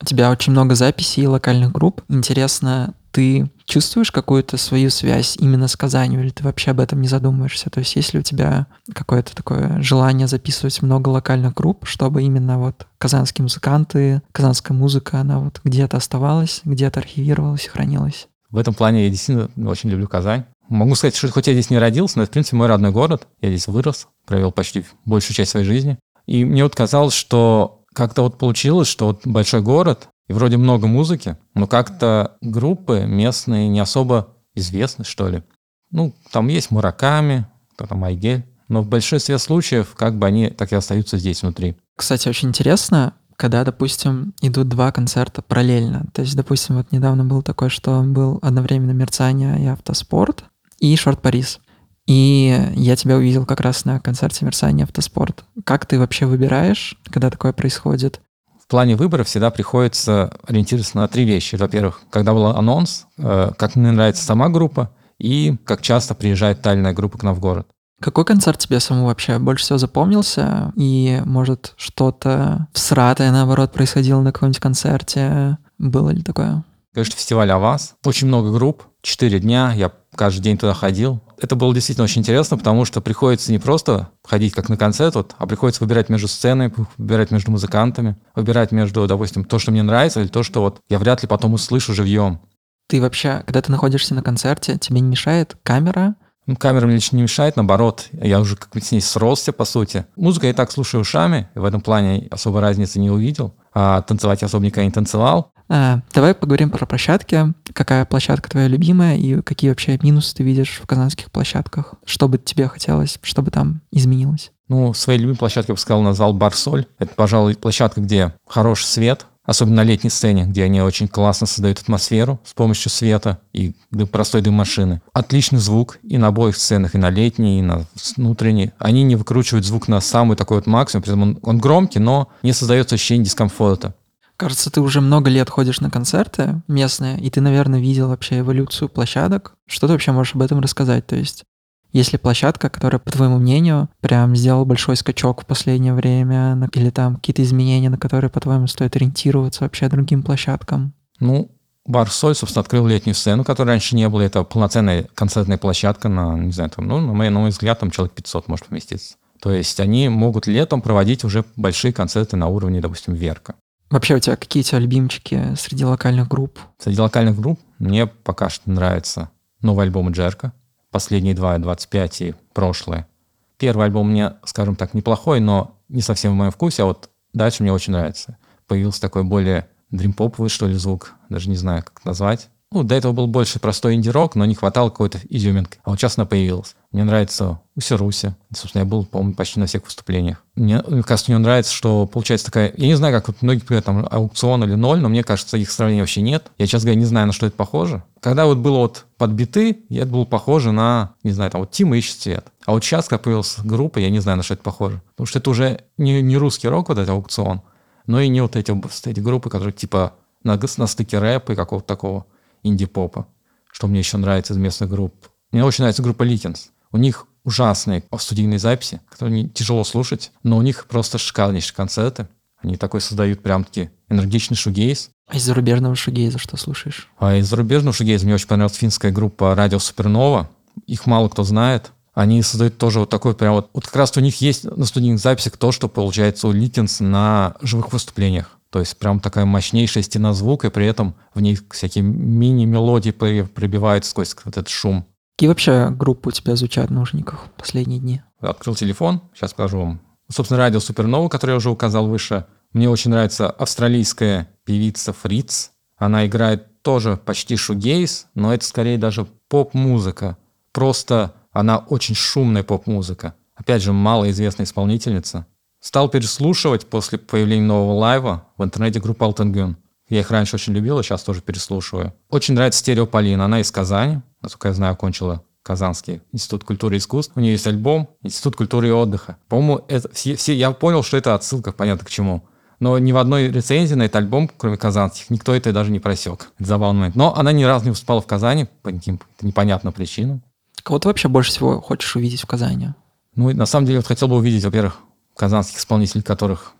У 0.00 0.04
тебя 0.04 0.30
очень 0.30 0.52
много 0.52 0.74
записей 0.74 1.26
локальных 1.26 1.72
групп. 1.72 2.02
Интересно, 2.08 2.94
ты 3.10 3.50
чувствуешь 3.64 4.12
какую-то 4.12 4.56
свою 4.56 4.90
связь 4.90 5.36
именно 5.38 5.66
с 5.66 5.76
Казанью, 5.76 6.20
или 6.20 6.30
ты 6.30 6.44
вообще 6.44 6.70
об 6.70 6.80
этом 6.80 7.00
не 7.00 7.08
задумываешься? 7.08 7.68
То 7.68 7.80
есть 7.80 7.96
есть 7.96 8.14
ли 8.14 8.20
у 8.20 8.22
тебя 8.22 8.66
какое-то 8.94 9.34
такое 9.34 9.82
желание 9.82 10.28
записывать 10.28 10.82
много 10.82 11.08
локальных 11.08 11.54
групп, 11.54 11.86
чтобы 11.86 12.22
именно 12.22 12.58
вот 12.58 12.86
казанские 12.98 13.42
музыканты, 13.42 14.22
казанская 14.30 14.76
музыка, 14.76 15.20
она 15.20 15.40
вот 15.40 15.60
где-то 15.64 15.96
оставалась, 15.96 16.60
где-то 16.64 17.00
архивировалась 17.00 17.66
и 17.66 17.68
хранилась? 17.68 18.28
В 18.50 18.56
этом 18.56 18.72
плане 18.72 19.04
я 19.04 19.10
действительно 19.10 19.50
очень 19.68 19.90
люблю 19.90 20.08
Казань. 20.08 20.44
Могу 20.68 20.94
сказать, 20.94 21.16
что 21.16 21.30
хоть 21.30 21.46
я 21.46 21.54
здесь 21.54 21.70
не 21.70 21.78
родился, 21.78 22.18
но 22.18 22.22
это, 22.24 22.30
в 22.30 22.32
принципе, 22.32 22.56
мой 22.56 22.66
родной 22.66 22.90
город. 22.90 23.26
Я 23.40 23.48
здесь 23.48 23.68
вырос, 23.68 24.08
провел 24.26 24.52
почти 24.52 24.84
большую 25.04 25.34
часть 25.34 25.52
своей 25.52 25.66
жизни. 25.66 25.98
И 26.26 26.44
мне 26.44 26.62
вот 26.62 26.74
казалось, 26.74 27.14
что 27.14 27.84
как-то 27.94 28.22
вот 28.22 28.38
получилось, 28.38 28.88
что 28.88 29.06
вот 29.06 29.26
большой 29.26 29.62
город, 29.62 30.08
и 30.28 30.32
вроде 30.32 30.58
много 30.58 30.86
музыки, 30.86 31.38
но 31.54 31.66
как-то 31.66 32.36
группы 32.42 33.04
местные 33.06 33.68
не 33.68 33.80
особо 33.80 34.36
известны, 34.54 35.04
что 35.04 35.28
ли. 35.28 35.42
Ну, 35.90 36.14
там 36.30 36.48
есть 36.48 36.70
Мураками, 36.70 37.46
кто 37.74 37.86
там 37.86 38.04
Айгель, 38.04 38.44
но 38.68 38.82
в 38.82 38.88
большинстве 38.88 39.38
случаев 39.38 39.94
как 39.96 40.18
бы 40.18 40.26
они 40.26 40.50
так 40.50 40.72
и 40.72 40.76
остаются 40.76 41.16
здесь 41.16 41.42
внутри. 41.42 41.76
Кстати, 41.96 42.28
очень 42.28 42.50
интересно, 42.50 43.14
когда, 43.36 43.64
допустим, 43.64 44.34
идут 44.42 44.68
два 44.68 44.92
концерта 44.92 45.40
параллельно. 45.40 46.06
То 46.12 46.22
есть, 46.22 46.36
допустим, 46.36 46.76
вот 46.76 46.92
недавно 46.92 47.24
был 47.24 47.42
такой, 47.42 47.70
что 47.70 48.02
был 48.02 48.38
одновременно 48.42 48.90
«Мерцание» 48.90 49.58
и 49.62 49.66
«Автоспорт», 49.66 50.44
и 50.78 50.94
«Шорт 50.96 51.22
Парис». 51.22 51.60
И 52.06 52.72
я 52.74 52.96
тебя 52.96 53.16
увидел 53.16 53.44
как 53.44 53.60
раз 53.60 53.84
на 53.84 54.00
концерте 54.00 54.44
«Мерцание 54.44 54.84
Автоспорт». 54.84 55.44
Как 55.64 55.84
ты 55.84 55.98
вообще 55.98 56.26
выбираешь, 56.26 56.96
когда 57.10 57.30
такое 57.30 57.52
происходит? 57.52 58.20
В 58.62 58.66
плане 58.66 58.96
выбора 58.96 59.24
всегда 59.24 59.50
приходится 59.50 60.32
ориентироваться 60.46 60.96
на 60.96 61.08
три 61.08 61.24
вещи. 61.24 61.56
Во-первых, 61.56 62.02
когда 62.10 62.32
был 62.32 62.46
анонс, 62.46 63.06
э, 63.18 63.50
как 63.58 63.76
мне 63.76 63.92
нравится 63.92 64.24
сама 64.24 64.48
группа, 64.48 64.90
и 65.18 65.56
как 65.64 65.82
часто 65.82 66.14
приезжает 66.14 66.62
тайная 66.62 66.92
группа 66.92 67.18
к 67.18 67.22
нам 67.22 67.34
в 67.34 67.40
город. 67.40 67.66
Какой 68.00 68.24
концерт 68.24 68.58
тебе 68.58 68.78
самому 68.78 69.06
вообще 69.06 69.38
больше 69.38 69.64
всего 69.64 69.78
запомнился? 69.78 70.72
И, 70.76 71.20
может, 71.24 71.74
что-то 71.76 72.68
всратое, 72.72 73.32
наоборот, 73.32 73.72
происходило 73.72 74.20
на 74.20 74.32
каком-нибудь 74.32 74.60
концерте? 74.60 75.58
Было 75.78 76.10
ли 76.10 76.22
такое? 76.22 76.64
Конечно, 76.98 77.14
фестиваль 77.14 77.48
«Аваз». 77.52 77.94
Очень 78.04 78.26
много 78.26 78.50
групп, 78.50 78.82
четыре 79.02 79.38
дня, 79.38 79.72
я 79.72 79.92
каждый 80.16 80.40
день 80.40 80.58
туда 80.58 80.74
ходил. 80.74 81.22
Это 81.40 81.54
было 81.54 81.72
действительно 81.72 82.02
очень 82.02 82.22
интересно, 82.22 82.58
потому 82.58 82.84
что 82.84 83.00
приходится 83.00 83.52
не 83.52 83.60
просто 83.60 84.08
ходить 84.24 84.52
как 84.52 84.68
на 84.68 84.76
концерт, 84.76 85.14
вот, 85.14 85.36
а 85.38 85.46
приходится 85.46 85.84
выбирать 85.84 86.08
между 86.08 86.26
сценой, 86.26 86.72
выбирать 86.96 87.30
между 87.30 87.52
музыкантами, 87.52 88.16
выбирать 88.34 88.72
между, 88.72 89.06
допустим, 89.06 89.44
то, 89.44 89.60
что 89.60 89.70
мне 89.70 89.84
нравится, 89.84 90.20
или 90.20 90.26
то, 90.26 90.42
что 90.42 90.60
вот 90.60 90.80
я 90.88 90.98
вряд 90.98 91.22
ли 91.22 91.28
потом 91.28 91.54
услышу 91.54 91.94
живьем. 91.94 92.40
Ты 92.88 93.00
вообще, 93.00 93.44
когда 93.46 93.62
ты 93.62 93.70
находишься 93.70 94.16
на 94.16 94.24
концерте, 94.24 94.76
тебе 94.76 94.98
не 94.98 95.10
мешает 95.10 95.56
камера, 95.62 96.16
ну, 96.48 96.56
камера 96.56 96.86
мне 96.86 96.94
лично 96.94 97.16
не 97.16 97.22
мешает, 97.22 97.56
наоборот, 97.56 98.06
я 98.12 98.40
уже 98.40 98.56
как 98.56 98.70
бы 98.70 98.80
с 98.80 98.90
ней 98.90 99.02
сросся, 99.02 99.52
по 99.52 99.66
сути. 99.66 100.06
Музыка 100.16 100.46
я 100.46 100.54
так 100.54 100.72
слушаю 100.72 101.02
ушами, 101.02 101.50
в 101.54 101.62
этом 101.62 101.82
плане 101.82 102.26
особой 102.30 102.62
разницы 102.62 102.98
не 102.98 103.10
увидел, 103.10 103.54
а 103.74 104.00
танцевать 104.00 104.40
я 104.40 104.46
особо 104.46 104.64
никогда 104.64 104.86
не 104.86 104.90
танцевал. 104.90 105.52
А, 105.68 106.00
давай 106.14 106.34
поговорим 106.34 106.70
про 106.70 106.86
площадки. 106.86 107.52
Какая 107.74 108.06
площадка 108.06 108.48
твоя 108.48 108.66
любимая 108.66 109.18
и 109.18 109.42
какие 109.42 109.68
вообще 109.68 109.98
минусы 110.02 110.34
ты 110.34 110.42
видишь 110.42 110.80
в 110.82 110.86
казанских 110.86 111.30
площадках? 111.30 111.92
Что 112.06 112.28
бы 112.28 112.38
тебе 112.38 112.66
хотелось, 112.66 113.18
чтобы 113.20 113.50
там 113.50 113.82
изменилось? 113.92 114.50
Ну, 114.68 114.94
своей 114.94 115.18
любимой 115.18 115.36
площадкой 115.36 115.72
я 115.72 115.74
бы 115.74 115.80
сказал, 115.80 116.00
назвал 116.00 116.32
Барсоль. 116.32 116.86
Это, 116.98 117.14
пожалуй, 117.14 117.56
площадка, 117.56 118.00
где 118.00 118.34
хороший 118.46 118.84
свет, 118.84 119.26
особенно 119.48 119.76
на 119.76 119.84
летней 119.84 120.10
сцене, 120.10 120.44
где 120.44 120.64
они 120.64 120.82
очень 120.82 121.08
классно 121.08 121.46
создают 121.46 121.78
атмосферу 121.78 122.38
с 122.44 122.52
помощью 122.52 122.90
света 122.90 123.40
и 123.54 123.74
простой 124.12 124.42
дым 124.42 124.52
машины. 124.54 125.00
Отличный 125.14 125.58
звук 125.58 125.98
и 126.02 126.18
на 126.18 126.26
обоих 126.26 126.54
сценах, 126.54 126.94
и 126.94 126.98
на 126.98 127.08
летней, 127.08 127.58
и 127.58 127.62
на 127.62 127.86
внутренней. 128.18 128.72
Они 128.78 129.04
не 129.04 129.16
выкручивают 129.16 129.64
звук 129.64 129.88
на 129.88 130.02
самый 130.02 130.36
такой 130.36 130.58
вот 130.58 130.66
максимум, 130.66 131.02
при 131.02 131.12
этом 131.12 131.22
он, 131.22 131.38
он 131.42 131.58
громкий, 131.58 131.98
но 131.98 132.28
не 132.42 132.52
создается 132.52 132.96
ощущение 132.96 133.24
дискомфорта. 133.24 133.94
Кажется, 134.36 134.70
ты 134.70 134.82
уже 134.82 135.00
много 135.00 135.30
лет 135.30 135.48
ходишь 135.48 135.80
на 135.80 135.90
концерты 135.90 136.60
местные, 136.68 137.18
и 137.18 137.30
ты, 137.30 137.40
наверное, 137.40 137.80
видел 137.80 138.08
вообще 138.08 138.40
эволюцию 138.40 138.90
площадок. 138.90 139.54
Что 139.66 139.86
ты 139.86 139.94
вообще 139.94 140.12
можешь 140.12 140.34
об 140.34 140.42
этом 140.42 140.60
рассказать? 140.60 141.06
То 141.06 141.16
есть 141.16 141.44
есть 141.92 142.12
ли 142.12 142.18
площадка, 142.18 142.68
которая, 142.68 142.98
по 142.98 143.10
твоему 143.10 143.38
мнению, 143.38 143.88
прям 144.00 144.36
сделала 144.36 144.64
большой 144.64 144.96
скачок 144.96 145.42
в 145.42 145.46
последнее 145.46 145.94
время, 145.94 146.68
или 146.72 146.90
там 146.90 147.16
какие-то 147.16 147.42
изменения, 147.42 147.90
на 147.90 147.98
которые, 147.98 148.30
по-твоему, 148.30 148.66
стоит 148.66 148.96
ориентироваться 148.96 149.64
вообще 149.64 149.88
другим 149.88 150.22
площадкам? 150.22 150.92
Ну, 151.20 151.50
Бар 151.86 152.10
Соль, 152.10 152.34
собственно, 152.34 152.60
открыл 152.60 152.86
летнюю 152.86 153.14
сцену, 153.14 153.44
которой 153.44 153.68
раньше 153.68 153.96
не 153.96 154.08
было. 154.10 154.20
Это 154.20 154.44
полноценная 154.44 155.08
концертная 155.14 155.56
площадка 155.56 156.10
на, 156.10 156.36
не 156.36 156.52
знаю, 156.52 156.70
там, 156.70 156.86
ну, 156.86 157.00
на 157.00 157.14
мой, 157.14 157.30
на 157.30 157.40
мой 157.40 157.50
взгляд, 157.50 157.80
там 157.80 157.90
человек 157.90 158.12
500 158.12 158.48
может 158.48 158.66
поместиться. 158.66 159.16
То 159.40 159.50
есть 159.50 159.80
они 159.80 160.10
могут 160.10 160.46
летом 160.46 160.82
проводить 160.82 161.24
уже 161.24 161.44
большие 161.56 161.94
концерты 161.94 162.36
на 162.36 162.48
уровне, 162.48 162.82
допустим, 162.82 163.14
Верка. 163.14 163.54
Вообще 163.88 164.16
у 164.16 164.18
тебя 164.18 164.36
какие 164.36 164.62
у 164.62 164.64
тебя 164.64 164.80
любимчики 164.80 165.54
среди 165.56 165.86
локальных 165.86 166.28
групп? 166.28 166.58
Среди 166.78 167.00
локальных 167.00 167.38
групп 167.38 167.58
мне 167.78 168.06
пока 168.06 168.50
что 168.50 168.70
нравится 168.70 169.30
новый 169.62 169.86
альбом 169.86 170.10
Джерка 170.10 170.52
последние 170.90 171.34
два, 171.34 171.58
25 171.58 172.20
и 172.22 172.34
прошлое. 172.52 173.08
Первый 173.56 173.86
альбом 173.86 174.10
мне, 174.10 174.34
скажем 174.44 174.76
так, 174.76 174.94
неплохой, 174.94 175.40
но 175.40 175.76
не 175.88 176.02
совсем 176.02 176.32
в 176.32 176.36
моем 176.36 176.50
вкусе, 176.50 176.82
а 176.82 176.86
вот 176.86 177.10
дальше 177.32 177.62
мне 177.62 177.72
очень 177.72 177.92
нравится. 177.92 178.38
Появился 178.66 179.00
такой 179.00 179.24
более 179.24 179.68
дримпоповый, 179.90 180.50
что 180.50 180.66
ли, 180.66 180.74
звук, 180.74 181.14
даже 181.28 181.48
не 181.48 181.56
знаю, 181.56 181.82
как 181.82 182.04
назвать. 182.04 182.48
Ну, 182.70 182.82
до 182.82 182.94
этого 182.94 183.12
был 183.12 183.26
больше 183.26 183.58
простой 183.58 183.94
инди-рок, 183.94 184.34
но 184.34 184.44
не 184.44 184.54
хватало 184.54 184.90
какой-то 184.90 185.18
изюминки. 185.28 185.78
А 185.84 185.90
вот 185.90 185.98
сейчас 185.98 186.18
она 186.18 186.26
появилась. 186.26 186.76
Мне 186.90 187.04
нравится 187.04 187.60
Усируси. 187.76 188.34
Собственно, 188.54 188.80
я 188.80 188.86
был, 188.86 189.04
по-моему, 189.04 189.34
почти 189.34 189.60
на 189.60 189.66
всех 189.66 189.84
выступлениях. 189.84 190.42
Мне, 190.54 190.82
кажется, 191.02 191.30
мне 191.30 191.38
нравится, 191.38 191.72
что 191.72 192.06
получается 192.06 192.46
такая... 192.46 192.72
Я 192.76 192.86
не 192.86 192.94
знаю, 192.94 193.14
как 193.14 193.28
вот 193.28 193.42
многие 193.42 193.60
говорят, 193.60 193.84
там, 193.84 194.08
аукцион 194.10 194.64
или 194.64 194.74
ноль, 194.74 194.98
но 194.98 195.10
мне 195.10 195.22
кажется, 195.22 195.58
их 195.58 195.70
сравнения 195.70 196.00
вообще 196.00 196.22
нет. 196.22 196.50
Я, 196.56 196.66
честно 196.66 196.86
говоря, 196.86 197.00
не 197.00 197.04
знаю, 197.04 197.26
на 197.26 197.34
что 197.34 197.46
это 197.46 197.56
похоже. 197.56 198.02
Когда 198.20 198.46
вот 198.46 198.58
было 198.58 198.78
вот 198.78 199.04
под 199.18 199.32
биты, 199.32 199.84
это 199.90 200.06
было 200.06 200.24
похоже 200.24 200.72
на, 200.72 201.14
не 201.22 201.32
знаю, 201.32 201.50
там 201.50 201.60
вот 201.60 201.70
Тима 201.72 201.96
ищет 201.98 202.16
цвет. 202.16 202.46
А 202.64 202.72
вот 202.72 202.82
сейчас, 202.82 203.06
как 203.06 203.22
появилась 203.22 203.56
группа, 203.62 203.98
я 203.98 204.08
не 204.08 204.20
знаю, 204.20 204.38
на 204.38 204.42
что 204.42 204.54
это 204.54 204.62
похоже. 204.62 205.02
Потому 205.10 205.26
что 205.26 205.38
это 205.40 205.50
уже 205.50 205.82
не, 205.98 206.22
не 206.22 206.38
русский 206.38 206.68
рок, 206.68 206.88
вот 206.88 206.96
этот 206.96 207.10
АукцЫон, 207.10 207.60
но 208.06 208.18
и 208.20 208.28
не 208.28 208.40
вот 208.40 208.56
эти, 208.56 208.70
вот 208.70 208.90
эти 209.04 209.20
группы, 209.20 209.50
которые 209.50 209.74
типа 209.74 210.14
на, 210.42 210.58
на 210.78 210.86
стыке 210.86 211.18
рэпа 211.18 211.52
и 211.52 211.56
какого-то 211.56 211.86
такого 211.86 212.24
инди-попа. 212.62 213.26
Что 213.70 213.86
мне 213.88 213.98
еще 213.98 214.16
нравится 214.16 214.54
из 214.54 214.56
местных 214.56 214.88
групп. 214.88 215.14
Мне 215.52 215.64
очень 215.64 215.82
нравится 215.82 216.02
группа 216.02 216.22
Ликенс. 216.22 216.70
У 216.92 216.96
них 216.96 217.26
ужасные 217.44 218.02
студийные 218.18 218.58
записи, 218.58 219.00
которые 219.10 219.48
тяжело 219.48 219.84
слушать, 219.84 220.32
но 220.42 220.56
у 220.56 220.62
них 220.62 220.86
просто 220.86 221.18
шикарнейшие 221.18 221.74
концерты. 221.74 222.28
Они 222.60 222.76
такой 222.76 223.00
создают 223.00 223.42
прям 223.42 223.64
таки 223.64 223.90
энергичный 224.08 224.56
шугейз. 224.56 225.10
А 225.28 225.36
из 225.36 225.44
зарубежного 225.44 225.94
шугейза 225.94 226.38
что 226.38 226.56
слушаешь? 226.56 227.08
А 227.18 227.36
из 227.36 227.48
зарубежного 227.48 227.94
шугейза 227.94 228.24
мне 228.24 228.34
очень 228.34 228.48
понравилась 228.48 228.76
финская 228.76 229.12
группа 229.12 229.54
Radio 229.54 229.78
Supernova. 229.78 230.50
Их 230.86 231.06
мало 231.06 231.28
кто 231.28 231.44
знает. 231.44 231.92
Они 232.14 232.42
создают 232.42 232.78
тоже 232.78 232.98
вот 233.00 233.10
такой 233.10 233.34
прям 233.34 233.54
вот... 233.54 233.70
Вот 233.72 233.84
как 233.84 233.94
раз 233.94 234.16
у 234.16 234.20
них 234.20 234.40
есть 234.40 234.64
на 234.64 234.84
студийных 234.86 235.20
записях 235.20 235.56
то, 235.56 235.70
что 235.70 235.88
получается 235.88 236.48
у 236.48 236.52
Ликенс 236.52 236.98
на 237.00 237.54
живых 237.62 237.92
выступлениях. 237.92 238.58
То 238.70 238.80
есть 238.80 238.98
прям 238.98 239.20
такая 239.20 239.44
мощнейшая 239.44 240.02
стена 240.02 240.32
звука, 240.32 240.66
и 240.66 240.70
при 240.70 240.86
этом 240.86 241.14
в 241.32 241.40
ней 241.40 241.58
всякие 241.70 242.02
мини-мелодии 242.02 243.10
пробиваются 243.10 244.10
сквозь 244.10 244.34
вот 244.44 244.56
этот 244.56 244.68
шум. 244.68 245.06
Какие 245.38 245.50
вообще 245.50 245.90
группы 245.90 246.30
у 246.30 246.32
тебя 246.32 246.56
звучат 246.56 246.88
в 246.88 246.92
наушниках 246.92 247.44
в 247.44 247.50
последние 247.50 248.00
дни? 248.00 248.22
Открыл 248.40 248.74
телефон, 248.74 249.22
сейчас 249.32 249.52
покажу 249.52 249.78
вам. 249.78 250.00
Собственно, 250.28 250.58
радио 250.58 250.80
Супернова, 250.80 251.28
которое 251.28 251.52
я 251.52 251.58
уже 251.58 251.70
указал 251.70 252.08
выше. 252.08 252.46
Мне 252.72 252.90
очень 252.90 253.12
нравится 253.12 253.48
австралийская 253.48 254.48
певица 254.64 255.12
Фриц. 255.12 255.70
Она 255.96 256.26
играет 256.26 256.82
тоже 256.82 257.16
почти 257.16 257.54
шугейс, 257.54 258.26
но 258.34 258.52
это 258.52 258.64
скорее 258.64 258.98
даже 258.98 259.28
поп-музыка. 259.46 260.36
Просто 260.72 261.34
она 261.52 261.78
очень 261.78 262.16
шумная 262.16 262.64
поп-музыка. 262.64 263.34
Опять 263.54 263.82
же, 263.82 263.92
малоизвестная 263.92 264.66
исполнительница. 264.66 265.46
Стал 265.78 266.08
переслушивать 266.08 266.86
после 266.86 267.16
появления 267.16 267.64
нового 267.64 267.92
лайва 267.92 268.48
в 268.56 268.64
интернете 268.64 268.98
группу 268.98 269.24
Алтенгюн. 269.24 269.76
Я 270.08 270.20
их 270.20 270.30
раньше 270.30 270.56
очень 270.56 270.72
любил, 270.72 270.98
а 270.98 271.02
сейчас 271.02 271.22
тоже 271.22 271.42
переслушиваю. 271.42 272.14
Очень 272.30 272.54
нравится 272.54 272.80
Стерео 272.80 273.06
Полина. 273.06 273.44
Она 273.44 273.60
из 273.60 273.70
Казани, 273.70 274.20
насколько 274.40 274.68
я 274.68 274.74
знаю, 274.74 274.92
окончила 274.94 275.42
Казанский 275.62 276.22
институт 276.32 276.64
культуры 276.64 276.96
и 276.96 276.98
искусств. 276.98 277.32
У 277.34 277.40
нее 277.40 277.52
есть 277.52 277.66
альбом 277.66 278.08
«Институт 278.22 278.56
культуры 278.56 278.88
и 278.88 278.90
отдыха». 278.90 279.36
По-моему, 279.48 279.84
это 279.88 280.10
все, 280.14 280.34
все, 280.34 280.54
я 280.54 280.70
понял, 280.70 281.02
что 281.02 281.18
это 281.18 281.34
отсылка, 281.34 281.72
понятно 281.72 282.06
к 282.06 282.10
чему. 282.10 282.42
Но 282.80 282.98
ни 282.98 283.12
в 283.12 283.18
одной 283.18 283.48
рецензии 283.50 283.94
на 283.94 284.04
этот 284.04 284.16
альбом, 284.16 284.48
кроме 284.56 284.78
казанских, 284.78 285.28
никто 285.30 285.54
это 285.54 285.72
даже 285.72 285.90
не 285.90 285.98
просек. 285.98 286.52
Это 286.58 286.68
забавный 286.68 287.00
момент. 287.00 287.16
Но 287.16 287.36
она 287.36 287.52
ни 287.52 287.64
разу 287.64 287.84
не 287.84 287.90
выступала 287.90 288.22
в 288.22 288.26
Казани 288.26 288.66
по 288.82 288.92
каким-то 288.92 289.26
непонятным 289.42 289.92
причинам. 289.92 290.42
Кого 290.82 290.98
ты 291.00 291.08
вообще 291.08 291.28
больше 291.28 291.50
всего 291.50 291.80
хочешь 291.80 292.16
увидеть 292.16 292.40
в 292.40 292.46
Казани? 292.46 292.94
Ну, 293.34 293.52
на 293.52 293.66
самом 293.66 293.86
деле, 293.86 293.98
вот 293.98 294.06
хотел 294.06 294.28
бы 294.28 294.36
увидеть, 294.36 294.64
во-первых, 294.64 295.00
казанских 295.36 295.78
исполнителей, 295.78 296.22
которых 296.22 296.72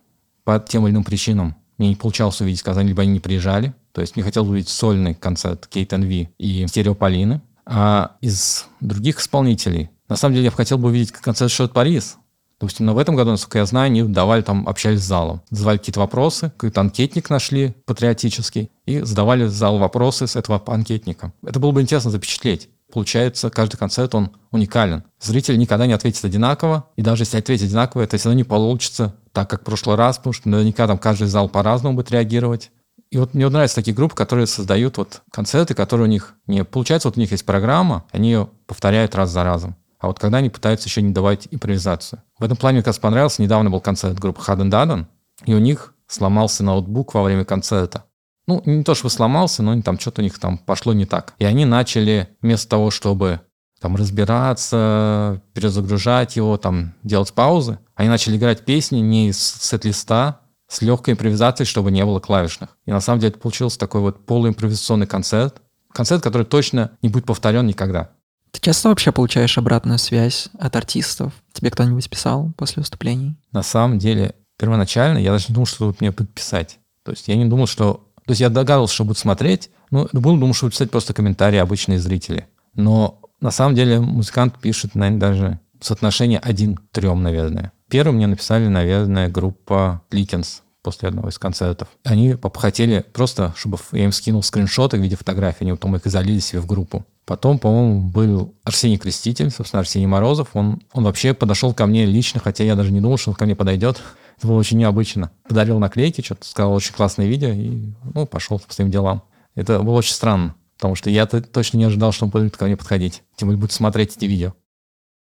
по 0.45 0.59
тем 0.61 0.87
или 0.87 0.95
иным 0.95 1.05
причинам 1.05 1.57
мне 1.79 1.91
не 1.91 1.97
получалось 1.97 2.41
увидеть 2.41 2.61
в 2.61 2.65
Казани, 2.65 2.89
либо 2.89 3.03
они 3.03 3.13
не 3.13 3.21
приезжали. 3.21 3.73
То 3.93 4.01
есть 4.01 4.17
мне 4.17 4.25
хотелось 4.25 4.49
увидеть 4.49 4.69
сольный 4.69 5.15
концерт 5.15 5.67
Кейт 5.67 5.93
NV 5.93 6.29
и 6.39 6.67
Стерео 6.67 6.95
Полины. 6.95 7.41
А 7.65 8.17
из 8.21 8.67
других 8.81 9.21
исполнителей, 9.21 9.91
на 10.09 10.17
самом 10.17 10.35
деле, 10.35 10.47
я 10.47 10.51
бы 10.51 10.57
хотел 10.57 10.79
бы 10.79 10.89
увидеть 10.89 11.13
концерт 11.13 11.51
Шот 11.51 11.73
Парис. 11.73 12.17
Допустим, 12.61 12.87
но 12.87 12.95
в 12.95 12.99
этом 12.99 13.15
году, 13.15 13.31
насколько 13.31 13.59
я 13.59 13.67
знаю, 13.67 13.87
они 13.87 14.03
давали 14.03 14.43
там, 14.43 14.69
общались 14.69 15.01
с 15.01 15.07
залом. 15.07 15.43
Задавали 15.51 15.79
какие-то 15.79 16.01
вопросы, 16.01 16.51
какой-то 16.51 16.81
анкетник 16.81 17.31
нашли 17.31 17.75
патриотический, 17.85 18.71
и 18.85 19.01
задавали 19.01 19.47
зал 19.47 19.79
вопросы 19.79 20.27
с 20.27 20.35
этого 20.35 20.61
анкетника. 20.67 21.33
Это 21.45 21.61
было 21.61 21.71
бы 21.71 21.83
интересно 21.83 22.11
запечатлеть. 22.11 22.69
Получается, 22.93 23.51
каждый 23.51 23.77
концерт, 23.77 24.15
он 24.15 24.31
уникален. 24.51 25.05
Зритель 25.21 25.59
никогда 25.59 25.87
не 25.87 25.93
ответит 25.93 26.25
одинаково, 26.25 26.89
и 26.97 27.03
даже 27.03 27.23
если 27.23 27.39
ответить 27.39 27.67
одинаково, 27.67 28.03
это 28.03 28.17
все 28.17 28.29
равно 28.29 28.39
не 28.39 28.45
получится 28.45 29.15
так, 29.33 29.51
как 29.51 29.61
в 29.61 29.65
прошлый 29.65 29.97
раз, 29.97 30.17
потому 30.17 30.33
что 30.33 30.49
наверняка 30.49 30.87
там 30.87 30.99
каждый 30.99 31.29
зал 31.29 31.49
по-разному 31.49 31.97
будет 31.97 32.11
реагировать. 32.11 32.71
И 33.11 33.19
вот 33.19 33.35
мне 33.35 33.49
нравятся 33.49 33.77
такие 33.77 33.95
группы, 33.95 34.15
которые 34.15 34.47
создают 34.47 34.99
вот 34.99 35.23
концерты, 35.31 35.75
которые 35.75 36.07
у 36.07 36.11
них 36.11 36.35
не... 36.47 36.65
Получается, 36.65 37.09
вот 37.09 37.17
у 37.17 37.21
них 37.21 37.31
есть 37.31 37.45
программа, 37.45 38.05
они 38.11 38.31
ее 38.31 38.51
повторяют 38.67 39.15
раз 39.15 39.31
за 39.31 39.45
разом. 39.45 39.77
А 39.99 40.07
вот 40.07 40.19
когда 40.19 40.39
они 40.39 40.51
пытаются 40.51 40.89
еще 40.89 41.03
не 41.03 41.13
давать 41.13 41.49
импровизацию. 41.51 42.23
В 42.39 42.45
этом 42.45 42.57
плане 42.57 42.77
мне 42.77 42.83
как 42.83 42.89
раз 42.89 42.99
понравился. 42.99 43.43
Недавно 43.43 43.71
был 43.71 43.81
концерт 43.81 44.19
группы 44.19 44.41
Хаден 44.41 44.71
Даден, 44.71 45.09
и 45.45 45.55
у 45.55 45.59
них 45.59 45.95
сломался 46.07 46.63
ноутбук 46.63 47.15
во 47.15 47.23
время 47.23 47.45
концерта. 47.45 48.05
Ну, 48.49 48.63
не 48.65 48.83
то, 48.83 48.95
что 48.95 49.09
сломался, 49.11 49.63
но 49.63 49.81
там 49.83 49.99
что-то 50.01 50.23
у 50.23 50.25
них 50.25 50.39
там 50.39 50.59
пошло 50.59 50.95
не 50.95 51.05
так. 51.05 51.35
И 51.39 51.45
они 51.45 51.67
начали 51.67 52.31
вместо 52.41 52.69
того, 52.69 52.91
чтобы 52.91 53.43
там 53.79 53.95
разбираться, 53.95 55.43
перезагружать 55.53 56.35
его, 56.35 56.57
там 56.57 56.95
делать 57.03 57.33
паузы, 57.33 57.79
они 57.95 58.09
начали 58.09 58.37
играть 58.37 58.65
песни 58.65 58.99
не 58.99 59.29
из 59.29 59.39
сет-листа, 59.39 60.41
с 60.67 60.83
легкой 60.83 61.15
импровизацией, 61.15 61.67
чтобы 61.67 61.91
не 61.91 62.05
было 62.05 62.21
клавишных. 62.21 62.77
И 62.87 62.91
на 62.91 63.01
самом 63.01 63.21
деле 63.21 63.31
это 63.31 63.39
получился 63.39 63.79
такой 63.79 64.01
вот 64.01 64.27
полуимпровизационный 64.27 65.07
концерт. 65.07 65.63
Концерт, 65.93 66.23
который 66.23 66.45
точно 66.45 66.93
не 67.03 67.09
будет 67.09 67.27
повторен 67.27 67.67
никогда. 67.67 68.11
Ты 68.51 68.61
часто 68.61 68.89
вообще 68.89 69.13
получаешь 69.13 69.59
обратную 69.59 69.99
связь 69.99 70.49
от 70.59 70.75
артистов? 70.75 71.33
Тебе 71.53 71.71
кто-нибудь 71.71 72.09
писал 72.09 72.53
после 72.57 72.81
выступлений? 72.81 73.37
На 73.53 73.63
самом 73.63 73.99
деле, 73.99 74.35
первоначально 74.59 75.19
я 75.19 75.33
даже 75.33 75.47
не 75.49 75.55
думал, 75.55 75.67
что 75.67 75.87
будут 75.87 76.01
мне 76.01 76.13
подписать. 76.13 76.79
То 77.03 77.13
есть 77.13 77.29
я 77.29 77.37
не 77.37 77.45
думал, 77.45 77.67
что... 77.67 78.08
То 78.29 78.33
есть 78.33 78.43
я 78.43 78.51
догадывался, 78.51 78.95
что 78.95 79.05
будут 79.05 79.17
смотреть, 79.17 79.71
но 79.91 80.07
был, 80.13 80.37
думал, 80.37 80.53
что 80.53 80.67
будут 80.67 80.75
писать 80.75 80.91
просто 80.91 81.15
комментарии 81.15 81.57
обычные 81.57 81.99
зрители. 81.99 82.47
Но 82.75 83.23
на 83.41 83.51
самом 83.51 83.75
деле 83.75 84.01
музыкант 84.01 84.59
пишет, 84.61 84.95
наверное, 84.95 85.19
даже 85.19 85.61
соотношение 85.81 86.39
один 86.39 86.77
к 86.77 86.83
трем, 86.93 87.23
наверное. 87.23 87.73
Первым 87.89 88.17
мне 88.17 88.27
написали, 88.27 88.69
наверное, 88.69 89.31
группа 89.31 90.03
Ликенс 90.11 90.63
после 90.83 91.09
одного 91.09 91.29
из 91.29 91.39
концертов. 91.39 91.89
Они 92.05 92.37
хотели 92.55 93.05
просто, 93.13 93.53
чтобы 93.57 93.79
я 93.93 94.05
им 94.05 94.13
скинул 94.13 94.43
скриншоты 94.43 94.97
в 94.97 95.01
виде 95.01 95.17
фотографий, 95.17 95.65
они 95.65 95.73
потом 95.73 95.97
их 95.97 96.03
залили 96.05 96.39
себе 96.39 96.61
в 96.61 96.67
группу. 96.67 97.05
Потом, 97.25 97.59
по-моему, 97.59 98.09
был 98.09 98.55
Арсений 98.65 98.97
Креститель, 98.97 99.51
собственно, 99.51 99.81
Арсений 99.81 100.07
Морозов. 100.07 100.49
Он, 100.55 100.81
он 100.93 101.05
вообще 101.05 101.35
подошел 101.35 101.75
ко 101.75 101.85
мне 101.85 102.07
лично, 102.07 102.41
хотя 102.41 102.65
я 102.65 102.75
даже 102.75 102.91
не 102.91 103.03
думал, 103.03 103.19
что 103.19 103.31
он 103.31 103.37
ко 103.37 103.45
мне 103.45 103.55
подойдет. 103.55 104.01
Это 104.39 104.47
было 104.47 104.57
очень 104.57 104.79
необычно. 104.79 105.31
Подарил 105.47 105.79
наклейки, 105.79 106.23
что-то 106.23 106.47
сказал, 106.47 106.73
очень 106.73 106.95
классное 106.95 107.27
видео, 107.27 107.51
и 107.51 107.93
ну, 108.15 108.25
пошел 108.25 108.59
по 108.59 108.73
своим 108.73 108.91
делам. 108.91 109.25
Это 109.55 109.81
было 109.81 109.97
очень 109.97 110.15
странно, 110.15 110.55
потому 110.77 110.95
что 110.95 111.11
я 111.11 111.25
-то 111.25 111.43
точно 111.43 111.77
не 111.77 111.85
ожидал, 111.85 112.13
что 112.13 112.25
он 112.25 112.31
будет 112.31 112.57
ко 112.57 112.65
мне 112.65 112.77
подходить. 112.77 113.23
Тем 113.37 113.49
более 113.49 113.61
будет 113.61 113.73
смотреть 113.73 114.17
эти 114.17 114.25
видео. 114.25 114.55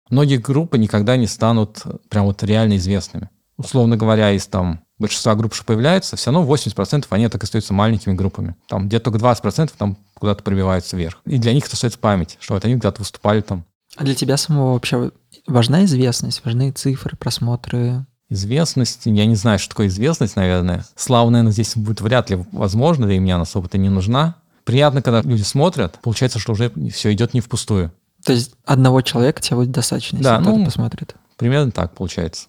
Многие 0.08 0.36
группы 0.36 0.78
никогда 0.78 1.16
не 1.16 1.26
станут 1.26 1.82
прям 2.08 2.26
вот 2.26 2.42
реально 2.42 2.76
известными. 2.76 3.28
Условно 3.58 3.96
говоря, 3.96 4.30
из 4.30 4.46
там 4.46 4.80
большинства 4.98 5.34
групп, 5.34 5.54
что 5.54 5.64
появляется, 5.64 6.16
все 6.16 6.30
равно 6.30 6.50
80% 6.50 7.06
они 7.10 7.28
так 7.28 7.42
остаются 7.42 7.74
маленькими 7.74 8.14
группами. 8.14 8.56
Там 8.68 8.88
где-то 8.88 9.10
только 9.10 9.18
20% 9.18 9.72
там 9.76 9.96
куда-то 10.14 10.42
пробиваются 10.42 10.96
вверх. 10.96 11.18
И 11.26 11.38
для 11.38 11.52
них 11.52 11.66
это 11.66 11.74
остается 11.74 11.98
память, 11.98 12.36
что 12.40 12.54
вот 12.54 12.64
они 12.64 12.76
где-то 12.76 13.00
выступали 13.00 13.40
там. 13.40 13.64
А 13.96 14.04
для 14.04 14.14
тебя 14.14 14.36
самого 14.36 14.74
вообще 14.74 15.10
важна 15.46 15.84
известность, 15.84 16.44
важны 16.44 16.70
цифры, 16.70 17.16
просмотры? 17.16 18.06
Известность, 18.30 19.06
я 19.06 19.26
не 19.26 19.34
знаю, 19.34 19.58
что 19.58 19.70
такое 19.70 19.86
известность, 19.86 20.36
наверное. 20.36 20.84
Слава, 20.94 21.30
наверное, 21.30 21.52
здесь 21.52 21.76
будет 21.76 22.00
вряд 22.00 22.30
ли 22.30 22.44
возможно, 22.52 23.06
да 23.06 23.14
и 23.14 23.18
мне 23.18 23.34
она 23.34 23.42
особо-то 23.42 23.78
не 23.78 23.88
нужна. 23.88 24.36
Приятно, 24.64 25.00
когда 25.00 25.22
люди 25.22 25.42
смотрят, 25.42 25.98
получается, 26.02 26.38
что 26.38 26.52
уже 26.52 26.70
все 26.92 27.12
идет 27.12 27.32
не 27.32 27.40
впустую. 27.40 27.90
То 28.24 28.32
есть 28.32 28.52
одного 28.64 29.00
человека 29.00 29.40
тебе 29.40 29.56
будет 29.56 29.70
достаточно, 29.70 30.18
да, 30.20 30.34
если 30.34 30.44
ну, 30.44 30.54
кто-то 30.56 30.64
посмотрит? 30.66 31.16
Примерно 31.36 31.70
так 31.70 31.94
получается. 31.94 32.48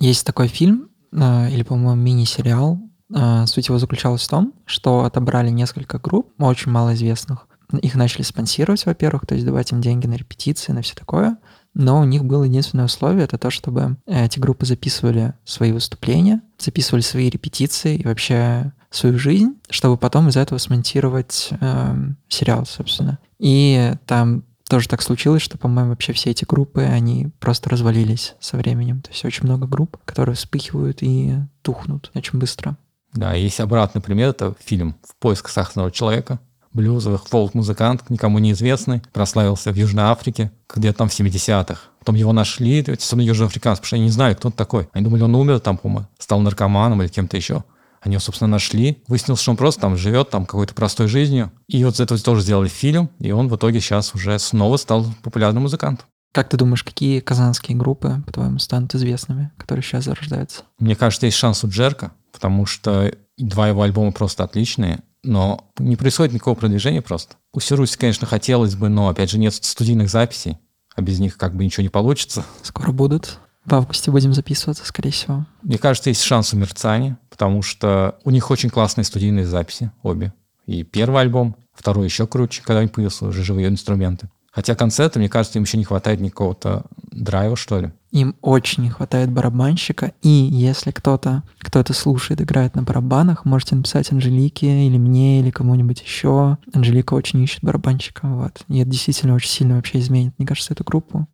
Есть 0.00 0.26
такой 0.26 0.48
фильм, 0.48 0.88
э, 1.12 1.50
или, 1.50 1.62
по-моему, 1.62 1.94
мини-сериал. 1.94 2.80
Э, 3.14 3.44
суть 3.46 3.68
его 3.68 3.78
заключалась 3.78 4.22
в 4.22 4.28
том, 4.28 4.54
что 4.64 5.04
отобрали 5.04 5.50
несколько 5.50 5.98
групп, 5.98 6.32
очень 6.38 6.72
малоизвестных. 6.72 7.46
Их 7.82 7.94
начали 7.94 8.22
спонсировать, 8.22 8.84
во-первых, 8.86 9.26
то 9.26 9.34
есть 9.34 9.46
давать 9.46 9.70
им 9.70 9.80
деньги 9.80 10.06
на 10.06 10.14
репетиции, 10.14 10.72
на 10.72 10.82
все 10.82 10.94
такое. 10.94 11.36
Но 11.74 12.00
у 12.00 12.04
них 12.04 12.24
было 12.24 12.44
единственное 12.44 12.86
условие, 12.86 13.24
это 13.24 13.38
то, 13.38 13.50
чтобы 13.50 13.96
эти 14.06 14.40
группы 14.40 14.66
записывали 14.66 15.34
свои 15.44 15.70
выступления, 15.70 16.42
записывали 16.58 17.02
свои 17.02 17.30
репетиции 17.30 17.96
и 17.96 18.04
вообще 18.04 18.72
свою 18.90 19.18
жизнь, 19.18 19.54
чтобы 19.68 19.96
потом 19.96 20.28
из 20.28 20.36
этого 20.36 20.58
смонтировать 20.58 21.50
э, 21.60 21.94
сериал, 22.28 22.66
собственно. 22.66 23.20
И 23.38 23.94
там 24.06 24.42
тоже 24.70 24.88
так 24.88 25.02
случилось, 25.02 25.42
что, 25.42 25.58
по-моему, 25.58 25.90
вообще 25.90 26.12
все 26.12 26.30
эти 26.30 26.44
группы, 26.44 26.82
они 26.82 27.28
просто 27.40 27.68
развалились 27.68 28.36
со 28.40 28.56
временем. 28.56 29.02
То 29.02 29.10
есть 29.10 29.24
очень 29.24 29.44
много 29.44 29.66
групп, 29.66 29.98
которые 30.04 30.36
вспыхивают 30.36 31.02
и 31.02 31.34
тухнут 31.62 32.10
очень 32.14 32.38
быстро. 32.38 32.76
Да, 33.12 33.34
есть 33.34 33.58
обратный 33.58 34.00
пример, 34.00 34.28
это 34.28 34.54
фильм 34.64 34.96
«В 35.02 35.16
поисках 35.16 35.50
сахарного 35.50 35.90
человека». 35.90 36.38
Блюзовый 36.72 37.18
фолк-музыкант, 37.18 38.08
никому 38.10 38.38
неизвестный, 38.38 39.02
прославился 39.12 39.72
в 39.72 39.74
Южной 39.74 40.04
Африке, 40.04 40.52
где-то 40.72 40.98
там 40.98 41.08
в 41.08 41.18
70-х. 41.18 41.80
Потом 41.98 42.14
его 42.14 42.32
нашли, 42.32 42.80
особенно 42.88 43.26
южноафриканцы, 43.26 43.80
потому 43.80 43.86
что 43.88 43.96
они 43.96 44.04
не 44.04 44.10
знали, 44.12 44.34
кто 44.34 44.48
он 44.48 44.52
такой. 44.52 44.88
Они 44.92 45.02
думали, 45.02 45.22
он 45.22 45.34
умер 45.34 45.58
там, 45.58 45.78
по-моему, 45.78 46.06
стал 46.16 46.38
наркоманом 46.38 47.02
или 47.02 47.08
кем-то 47.08 47.36
еще. 47.36 47.64
Они 48.00 48.14
его, 48.14 48.20
собственно, 48.20 48.48
нашли. 48.48 49.02
Выяснилось, 49.08 49.40
что 49.40 49.50
он 49.50 49.56
просто 49.56 49.82
там 49.82 49.96
живет, 49.96 50.30
там 50.30 50.46
какой-то 50.46 50.74
простой 50.74 51.06
жизнью. 51.06 51.52
И 51.68 51.84
вот 51.84 51.96
с 51.96 52.00
этого 52.00 52.18
тоже 52.20 52.42
сделали 52.42 52.68
фильм, 52.68 53.10
и 53.18 53.30
он 53.30 53.48
в 53.48 53.56
итоге 53.56 53.80
сейчас 53.80 54.14
уже 54.14 54.38
снова 54.38 54.76
стал 54.78 55.06
популярным 55.22 55.64
музыкантом. 55.64 56.06
Как 56.32 56.48
ты 56.48 56.56
думаешь, 56.56 56.84
какие 56.84 57.20
казанские 57.20 57.76
группы, 57.76 58.22
по-твоему, 58.24 58.58
станут 58.58 58.94
известными, 58.94 59.50
которые 59.56 59.82
сейчас 59.82 60.04
зарождаются? 60.04 60.62
Мне 60.78 60.94
кажется, 60.94 61.26
есть 61.26 61.36
шанс 61.36 61.64
у 61.64 61.68
Джерка, 61.68 62.12
потому 62.32 62.66
что 62.66 63.12
два 63.36 63.68
его 63.68 63.82
альбома 63.82 64.12
просто 64.12 64.44
отличные, 64.44 65.00
но 65.24 65.70
не 65.78 65.96
происходит 65.96 66.32
никакого 66.32 66.54
продвижения 66.54 67.02
просто. 67.02 67.34
У 67.52 67.60
Сируси, 67.60 67.98
конечно, 67.98 68.26
хотелось 68.26 68.76
бы, 68.76 68.88
но, 68.88 69.08
опять 69.08 69.30
же, 69.30 69.38
нет 69.38 69.54
студийных 69.54 70.08
записей, 70.08 70.58
а 70.94 71.02
без 71.02 71.18
них 71.18 71.36
как 71.36 71.54
бы 71.54 71.64
ничего 71.64 71.82
не 71.82 71.88
получится. 71.88 72.44
Скоро 72.62 72.92
будут. 72.92 73.38
В 73.64 73.74
августе 73.74 74.10
будем 74.10 74.32
записываться, 74.32 74.84
скорее 74.86 75.10
всего. 75.10 75.46
Мне 75.62 75.78
кажется, 75.78 76.10
есть 76.10 76.22
шанс 76.22 76.54
у 76.54 76.56
Мерцани, 76.56 77.16
потому 77.28 77.62
что 77.62 78.18
у 78.24 78.30
них 78.30 78.50
очень 78.50 78.70
классные 78.70 79.04
студийные 79.04 79.46
записи, 79.46 79.90
обе. 80.02 80.32
И 80.66 80.82
первый 80.82 81.20
альбом, 81.20 81.56
второй 81.72 82.06
еще 82.06 82.26
круче, 82.26 82.62
когда 82.64 82.80
у 82.80 82.82
них 82.82 82.92
появились 82.92 83.20
уже 83.22 83.42
живые 83.42 83.68
инструменты. 83.68 84.28
Хотя 84.52 84.74
концерты, 84.74 85.20
мне 85.20 85.28
кажется, 85.28 85.58
им 85.58 85.64
еще 85.64 85.78
не 85.78 85.84
хватает 85.84 86.20
никакого-то 86.20 86.84
драйва, 87.12 87.56
что 87.56 87.80
ли. 87.80 87.92
Им 88.10 88.34
очень 88.40 88.82
не 88.82 88.90
хватает 88.90 89.30
барабанщика, 89.30 90.12
и 90.22 90.28
если 90.28 90.90
кто-то, 90.90 91.44
кто 91.58 91.78
это 91.78 91.92
слушает, 91.92 92.40
играет 92.40 92.74
на 92.74 92.82
барабанах, 92.82 93.44
можете 93.44 93.76
написать 93.76 94.10
Анжелике 94.10 94.86
или 94.86 94.98
мне, 94.98 95.40
или 95.40 95.50
кому-нибудь 95.50 96.02
еще. 96.02 96.58
Анжелика 96.72 97.14
очень 97.14 97.40
ищет 97.42 97.62
барабанщика, 97.62 98.26
вот. 98.26 98.62
И 98.66 98.80
это 98.80 98.90
действительно 98.90 99.34
очень 99.34 99.50
сильно 99.50 99.76
вообще 99.76 100.00
изменит, 100.00 100.34
мне 100.38 100.48
кажется, 100.48 100.72
эту 100.72 100.82
группу. 100.82 101.28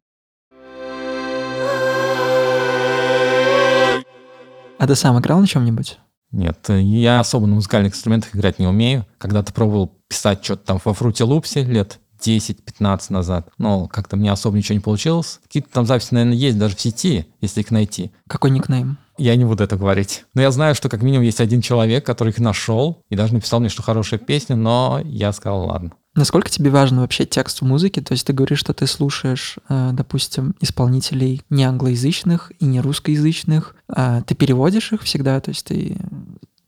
А 4.79 4.87
ты 4.87 4.95
сам 4.95 5.19
играл 5.19 5.41
на 5.41 5.47
чем-нибудь? 5.47 5.99
Нет, 6.33 6.69
я 6.69 7.21
особо 7.21 7.47
на 7.47 7.55
музыкальных 7.55 7.95
инструментах 7.95 8.35
играть 8.35 8.59
не 8.59 8.67
умею. 8.67 9.07
Когда-то 9.19 9.53
пробовал 9.53 9.93
писать 10.09 10.45
что-то 10.45 10.67
там 10.67 10.81
во 10.85 10.93
фруте 10.93 11.25
лупсе 11.25 11.63
лет 11.65 11.99
10-15 12.21 13.07
назад. 13.11 13.49
Но 13.59 13.87
как-то 13.89 14.17
мне 14.17 14.31
особо 14.31 14.57
ничего 14.57 14.75
не 14.75 14.81
получилось. 14.81 15.41
Какие-то 15.45 15.71
там 15.71 15.87
записи, 15.87 16.13
наверное, 16.13 16.37
есть 16.37 16.59
даже 16.59 16.77
в 16.77 16.81
сети, 16.81 17.27
если 17.41 17.61
их 17.61 17.71
найти. 17.71 18.11
Какой 18.29 18.51
никнейм? 18.51 18.99
Я 19.19 19.37
не 19.37 19.45
буду 19.45 19.65
это 19.65 19.77
говорить. 19.77 20.25
Но 20.35 20.43
я 20.43 20.51
знаю, 20.51 20.75
что 20.75 20.89
как 20.89 21.03
минимум 21.03 21.25
есть 21.25 21.41
один 21.41 21.61
человек, 21.61 22.05
который 22.05 22.31
их 22.31 22.39
нашел 22.39 23.03
и 23.09 23.17
даже 23.17 23.35
написал 23.35 23.61
мне, 23.61 23.69
что 23.69 23.83
хорошая 23.83 24.21
песня, 24.21 24.57
но 24.57 25.01
я 25.05 25.33
сказал, 25.33 25.67
ладно. 25.67 25.93
Насколько 26.15 26.49
тебе 26.49 26.71
важен 26.71 26.99
вообще 26.99 27.27
текст 27.27 27.61
в 27.61 27.65
музыке? 27.67 28.01
То 28.01 28.13
есть 28.13 28.27
ты 28.27 28.33
говоришь, 28.33 28.61
что 28.61 28.73
ты 28.73 28.87
слушаешь, 28.87 29.59
э, 29.69 29.91
допустим, 29.93 30.55
исполнителей 30.61 31.43
не 31.51 31.65
англоязычных 31.65 32.53
и 32.59 32.65
не 32.65 32.81
русскоязычных. 32.81 33.77
А 33.89 34.23
ты 34.23 34.35
переводишь 34.35 34.93
их 34.93 35.03
всегда? 35.03 35.39
То 35.41 35.51
есть 35.51 35.67
ты, 35.67 35.99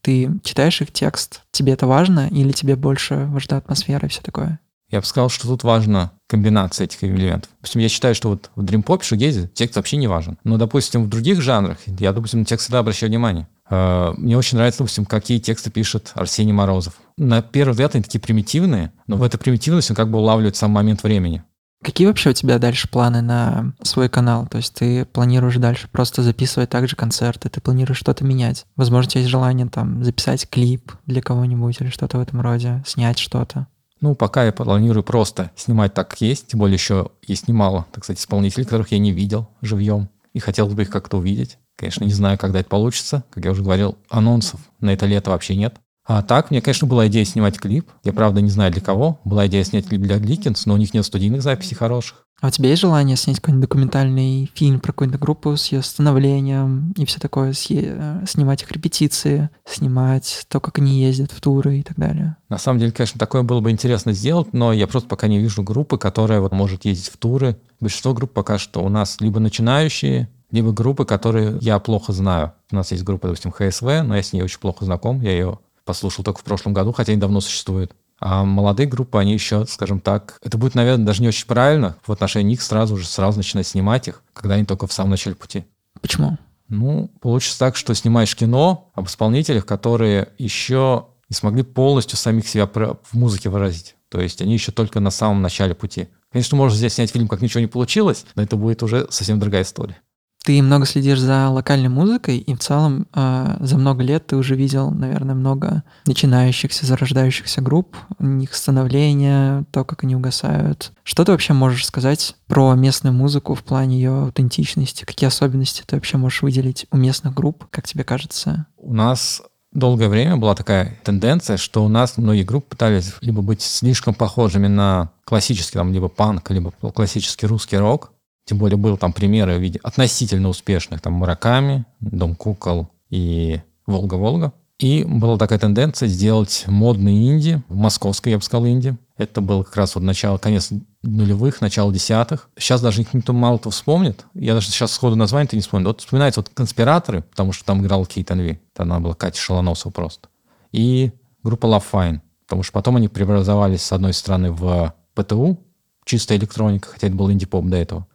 ты 0.03 0.31
читаешь 0.45 0.83
их 0.83 0.93
текст? 0.93 1.43
Тебе 1.51 1.73
это 1.73 1.87
важно 1.87 2.29
или 2.29 2.53
тебе 2.53 2.77
больше 2.77 3.27
важна 3.31 3.57
атмосфера 3.57 4.07
и 4.07 4.11
все 4.11 4.21
такое? 4.21 4.61
Я 4.91 5.01
бы 5.01 5.07
сказал, 5.07 5.29
что 5.29 5.47
тут 5.47 5.65
важна 5.65 6.13
комбинация 6.29 6.87
этих 6.87 7.05
элементов. 7.05 7.51
Допустим, 7.59 7.83
я 7.83 7.89
считаю, 7.89 8.15
что 8.15 8.31
вот 8.31 8.51
в 8.57 8.63
дрим-попе, 8.63 9.05
шугезе 9.05 9.51
текст 9.53 9.77
вообще 9.77 9.99
не 9.99 10.07
важен. 10.07 10.39
Но, 10.45 10.57
допустим, 10.57 11.05
в 11.05 11.09
других 11.09 11.43
жанрах 11.43 11.79
я, 11.87 12.13
допустим, 12.13 12.41
на 12.41 12.45
текст 12.47 12.65
всегда 12.65 12.79
обращаю 12.79 13.11
внимание. 13.11 13.49
Э, 13.69 14.15
мне 14.17 14.39
очень 14.39 14.57
нравится, 14.57 14.79
допустим, 14.79 15.05
какие 15.05 15.39
тексты 15.39 15.71
пишет 15.71 16.13
Арсений 16.15 16.53
Морозов. 16.53 16.95
На 17.19 17.43
первый 17.43 17.73
взгляд 17.73 17.95
они 17.95 18.05
такие 18.05 18.21
примитивные, 18.21 18.93
но 19.07 19.17
в 19.17 19.23
этой 19.23 19.39
примитивности 19.39 19.93
он 19.93 19.97
как 19.97 20.11
бы 20.11 20.19
улавливает 20.19 20.57
сам 20.57 20.71
момент 20.71 21.03
времени. 21.03 21.43
Какие 21.83 22.09
вообще 22.09 22.31
у 22.31 22.33
тебя 22.33 22.59
дальше 22.59 22.89
планы 22.89 23.23
на 23.23 23.73
свой 23.83 24.09
канал? 24.09 24.49
То 24.49 24.57
есть 24.57 24.75
ты 24.75 25.05
планируешь 25.05 25.57
дальше 25.57 25.89
просто 25.93 26.23
записывать 26.23 26.71
также 26.71 26.97
концерты, 26.97 27.49
ты 27.49 27.61
планируешь 27.61 27.99
что-то 27.99 28.25
менять? 28.25 28.67
Возможно, 28.75 29.07
у 29.07 29.11
тебя 29.11 29.21
есть 29.21 29.31
желание 29.31 29.69
там 29.69 30.03
записать 30.03 30.49
клип 30.49 30.93
для 31.07 31.23
кого-нибудь 31.23 31.81
или 31.81 31.91
что-то 31.91 32.19
в 32.19 32.21
этом 32.21 32.41
роде, 32.41 32.83
снять 32.85 33.19
что-то? 33.19 33.69
Ну, 34.01 34.15
пока 34.15 34.45
я 34.45 34.53
планирую 34.53 35.03
просто 35.03 35.51
снимать 35.57 35.95
так, 35.95 36.11
как 36.11 36.21
есть. 36.21 36.49
Тем 36.49 36.61
более 36.61 36.75
еще 36.75 37.11
есть 37.27 37.49
немало, 37.49 37.87
так 37.93 38.05
сказать, 38.05 38.21
исполнителей, 38.21 38.65
которых 38.65 38.93
я 38.93 38.99
не 38.99 39.13
видел 39.13 39.49
живьем. 39.61 40.09
И 40.33 40.39
хотелось 40.39 40.75
бы 40.75 40.83
их 40.83 40.91
как-то 40.91 41.19
увидеть. 41.19 41.59
Конечно, 41.77 42.05
не 42.05 42.13
знаю, 42.13 42.39
когда 42.39 42.61
это 42.61 42.69
получится. 42.69 43.25
Как 43.31 43.45
я 43.45 43.51
уже 43.51 43.63
говорил, 43.63 43.97
анонсов 44.09 44.61
на 44.81 44.93
это 44.93 45.07
лето 45.07 45.31
вообще 45.31 45.57
нет. 45.57 45.77
А 46.05 46.23
так, 46.23 46.51
мне, 46.51 46.63
конечно, 46.63 46.89
была 46.89 47.07
идея 47.09 47.25
снимать 47.25 47.59
клип. 47.59 47.91
Я, 48.03 48.13
правда, 48.13 48.41
не 48.41 48.49
знаю 48.49 48.73
для 48.73 48.81
кого. 48.81 49.21
Была 49.25 49.47
идея 49.47 49.63
снять 49.63 49.89
клип 49.89 50.01
для 50.01 50.19
Гликинс, 50.19 50.65
но 50.65 50.75
у 50.75 50.77
них 50.79 50.95
нет 50.95 51.05
студийных 51.05 51.43
записей 51.43 51.77
хороших. 51.77 52.27
А 52.41 52.49
у 52.49 52.51
тебя 52.51 52.69
есть 52.69 52.83
желание 52.83 53.17
снять 53.17 53.41
какой-нибудь 53.41 53.69
документальный 53.69 54.51
фильм 54.55 54.79
про 54.79 54.93
какую-то 54.93 55.19
группу 55.19 55.57
с 55.57 55.73
ее 55.73 55.83
становлением 55.83 56.93
и 56.97 57.05
все 57.05 57.19
такое, 57.19 57.53
э, 57.53 58.25
снимать 58.29 58.63
их 58.63 58.71
репетиции, 58.71 59.51
снимать 59.65 60.47
то, 60.49 60.61
как 60.61 60.79
они 60.79 61.01
ездят 61.01 61.33
в 61.33 61.41
туры 61.41 61.79
и 61.79 61.83
так 61.83 61.97
далее? 61.97 62.37
На 62.49 62.59
самом 62.59 62.79
деле, 62.79 62.93
конечно, 62.93 63.19
такое 63.19 63.43
было 63.43 63.61
бы 63.61 63.73
интересно 63.73 64.13
сделать, 64.13 64.53
но 64.53 64.73
я 64.73 64.87
просто 64.87 65.09
пока 65.09 65.27
не 65.27 65.41
вижу 65.41 65.65
группы, 65.65 65.99
которая 65.99 66.41
вот 66.41 66.53
может 66.53 66.85
ездить 66.85 67.09
в 67.09 67.17
туры. 67.17 67.59
Большинство 67.81 68.15
групп 68.15 68.33
пока 68.33 68.59
что 68.59 68.85
у 68.85 68.89
нас 68.89 69.21
либо 69.21 69.41
начинающие, 69.41 70.29
либо 70.53 70.73
группы, 70.73 71.05
которые 71.05 71.59
я 71.61 71.81
плохо 71.81 72.13
знаю. 72.13 72.53
У 72.71 72.77
нас 72.77 72.93
есть 72.93 73.03
группа, 73.03 73.27
допустим, 73.27 73.51
ХСВ, 73.51 74.03
но 74.05 74.15
я 74.15 74.23
с 74.23 74.33
ней 74.33 74.43
очень 74.43 74.61
плохо 74.61 74.85
знаком, 74.85 75.21
я 75.23 75.33
ее 75.33 75.59
послушал 75.85 76.23
только 76.23 76.41
в 76.41 76.45
прошлом 76.45 76.73
году, 76.73 76.93
хотя 76.93 77.13
они 77.13 77.21
давно 77.21 77.41
существуют. 77.41 77.95
А 78.21 78.45
молодые 78.45 78.89
группы, 78.89 79.19
они 79.19 79.33
еще, 79.33 79.65
скажем 79.67 80.01
так, 80.01 80.39
это 80.43 80.59
будет, 80.59 80.75
наверное, 80.75 81.07
даже 81.07 81.23
не 81.23 81.29
очень 81.29 81.47
правильно 81.47 81.97
в 82.07 82.13
отношении 82.13 82.51
них 82.51 82.63
сразу 82.63 82.97
же, 82.97 83.07
сразу 83.07 83.39
начинать 83.39 83.67
снимать 83.67 84.09
их, 84.09 84.23
когда 84.33 84.57
они 84.57 84.65
только 84.65 84.87
в 84.87 84.93
самом 84.93 85.11
начале 85.11 85.37
пути. 85.37 85.65
Почему? 86.01 86.37
Ну, 86.69 87.11
получится 87.21 87.59
так, 87.59 87.77
что 87.77 87.95
снимаешь 87.95 88.35
кино 88.35 88.91
об 88.95 89.07
исполнителях, 89.07 89.65
которые 89.65 90.29
еще 90.39 91.07
не 91.29 91.35
смогли 91.35 91.63
полностью 91.63 92.17
самих 92.17 92.49
себя 92.49 92.67
в 92.67 93.15
музыке 93.15 93.51
выразить. 93.51 93.95
То 94.09 94.21
есть 94.21 94.41
они 94.43 94.55
еще 94.55 94.73
только 94.73 95.01
на 95.01 95.11
самом 95.11 95.43
начале 95.43 95.75
пути. 95.75 96.09
Конечно, 96.33 96.57
можно 96.57 96.77
здесь 96.77 96.95
снять 96.95 97.11
фильм, 97.11 97.29
как 97.29 97.41
ничего 97.41 97.61
не 97.61 97.67
получилось, 97.67 98.25
но 98.35 98.43
это 98.43 98.57
будет 98.57 98.83
уже 98.83 99.07
совсем 99.11 99.39
другая 99.39 99.63
история. 99.63 99.99
Ты 100.45 100.63
много 100.63 100.87
следишь 100.87 101.21
за 101.21 101.49
локальной 101.49 101.89
музыкой, 101.89 102.39
и 102.39 102.55
в 102.55 102.59
целом 102.59 103.07
э, 103.13 103.57
за 103.61 103.77
много 103.77 104.03
лет 104.03 104.27
ты 104.29 104.37
уже 104.37 104.55
видел, 104.55 104.91
наверное, 104.91 105.35
много 105.35 105.83
начинающихся, 106.07 106.87
зарождающихся 106.87 107.61
групп, 107.61 107.97
у 108.19 108.25
них 108.25 108.55
становление, 108.55 109.65
то, 109.73 109.85
как 109.85 110.05
они 110.05 110.17
угасают. 110.17 110.93
Что 111.03 111.25
ты 111.25 111.33
вообще 111.33 111.53
можешь 111.53 111.87
сказать 111.87 112.37
про 112.47 112.75
местную 112.75 113.13
музыку 113.13 113.55
в 113.55 113.63
плане 113.63 113.97
ее 113.97 114.23
аутентичности? 114.23 115.05
Какие 115.05 115.29
особенности 115.29 115.83
ты 115.87 115.97
вообще 115.97 116.17
можешь 116.17 116.43
выделить 116.43 116.87
у 116.91 116.97
местных 116.97 117.35
групп, 117.35 117.67
как 117.71 117.87
тебе 117.87 118.05
кажется? 118.05 118.67
У 118.79 118.95
нас 118.95 119.43
долгое 119.73 120.09
время 120.09 120.37
была 120.37 120.55
такая 120.55 120.99
тенденция, 121.05 121.57
что 121.57 121.85
у 121.85 121.89
нас 121.89 122.17
многие 122.17 122.43
группы 122.43 122.71
пытались 122.71 123.15
либо 123.21 123.43
быть 123.43 123.63
слишком 123.63 124.15
похожими 124.15 124.67
на 124.67 125.11
классический, 125.25 125.75
там, 125.75 125.93
либо 125.93 126.09
панк, 126.09 126.51
либо 126.51 126.71
классический 126.71 127.47
русский 127.47 127.77
рок, 127.77 128.13
тем 128.49 128.57
более 128.57 128.79
был 128.79 128.97
там 128.97 129.13
примеры 129.13 129.59
в 129.59 129.61
виде 129.61 129.79
относительно 129.83 130.49
успешных, 130.49 131.03
там 131.03 131.13
Мураками, 131.13 131.85
Дом 132.01 132.35
кукол 132.35 132.89
и 133.11 133.61
Волга-Волга. 133.87 134.55
И 134.79 135.05
была 135.05 135.37
такая 135.37 135.59
тенденция 135.59 136.09
сделать 136.09 136.65
модный 136.67 137.29
инди, 137.29 137.63
московской, 137.69 138.33
я 138.33 138.39
бы 138.39 138.45
сказал, 138.45 138.67
инди. 138.67 138.97
Это 139.19 139.43
был 139.43 139.65
как 139.65 139.77
раз 139.77 139.97
вот 139.97 140.03
начало, 140.03 140.39
конец 140.39 140.71
нулевых, 141.03 141.61
начало 141.61 141.93
десятых. 141.93 142.49
Сейчас 142.57 142.81
даже 142.81 143.05
никто 143.13 143.35
мало 143.35 143.59
кто 143.59 143.69
вспомнит. 143.69 144.25
Я 144.33 144.55
даже 144.55 144.69
сейчас 144.69 144.93
сходу 144.93 145.15
название-то 145.15 145.57
не 145.57 145.63
вспомню. 145.63 145.89
Вот 145.89 146.01
вспоминается 146.01 146.41
вот 146.41 146.49
«Конспираторы», 146.49 147.23
потому 147.23 147.53
что 147.53 147.67
там 147.67 147.83
играл 147.83 148.07
Кейт 148.07 148.31
Анви. 148.31 148.61
Она 148.79 148.99
была 148.99 149.15
Катя 149.15 149.39
Шалоносова 149.39 149.93
просто. 149.93 150.29
И 150.73 151.13
группа 151.43 151.67
Love 151.67 151.85
Fine, 151.93 152.21
потому 152.47 152.63
что 152.63 152.73
потом 152.73 152.97
они 152.97 153.09
преобразовались 153.09 153.83
с 153.83 153.93
одной 153.93 154.15
стороны 154.15 154.53
в 154.53 154.95
ПТУ, 155.15 155.59
чистая 156.07 156.39
электроника, 156.39 156.89
хотя 156.89 157.09
это 157.09 157.17
был 157.17 157.31
инди-поп 157.31 157.67
до 157.67 157.77
этого. 157.77 158.07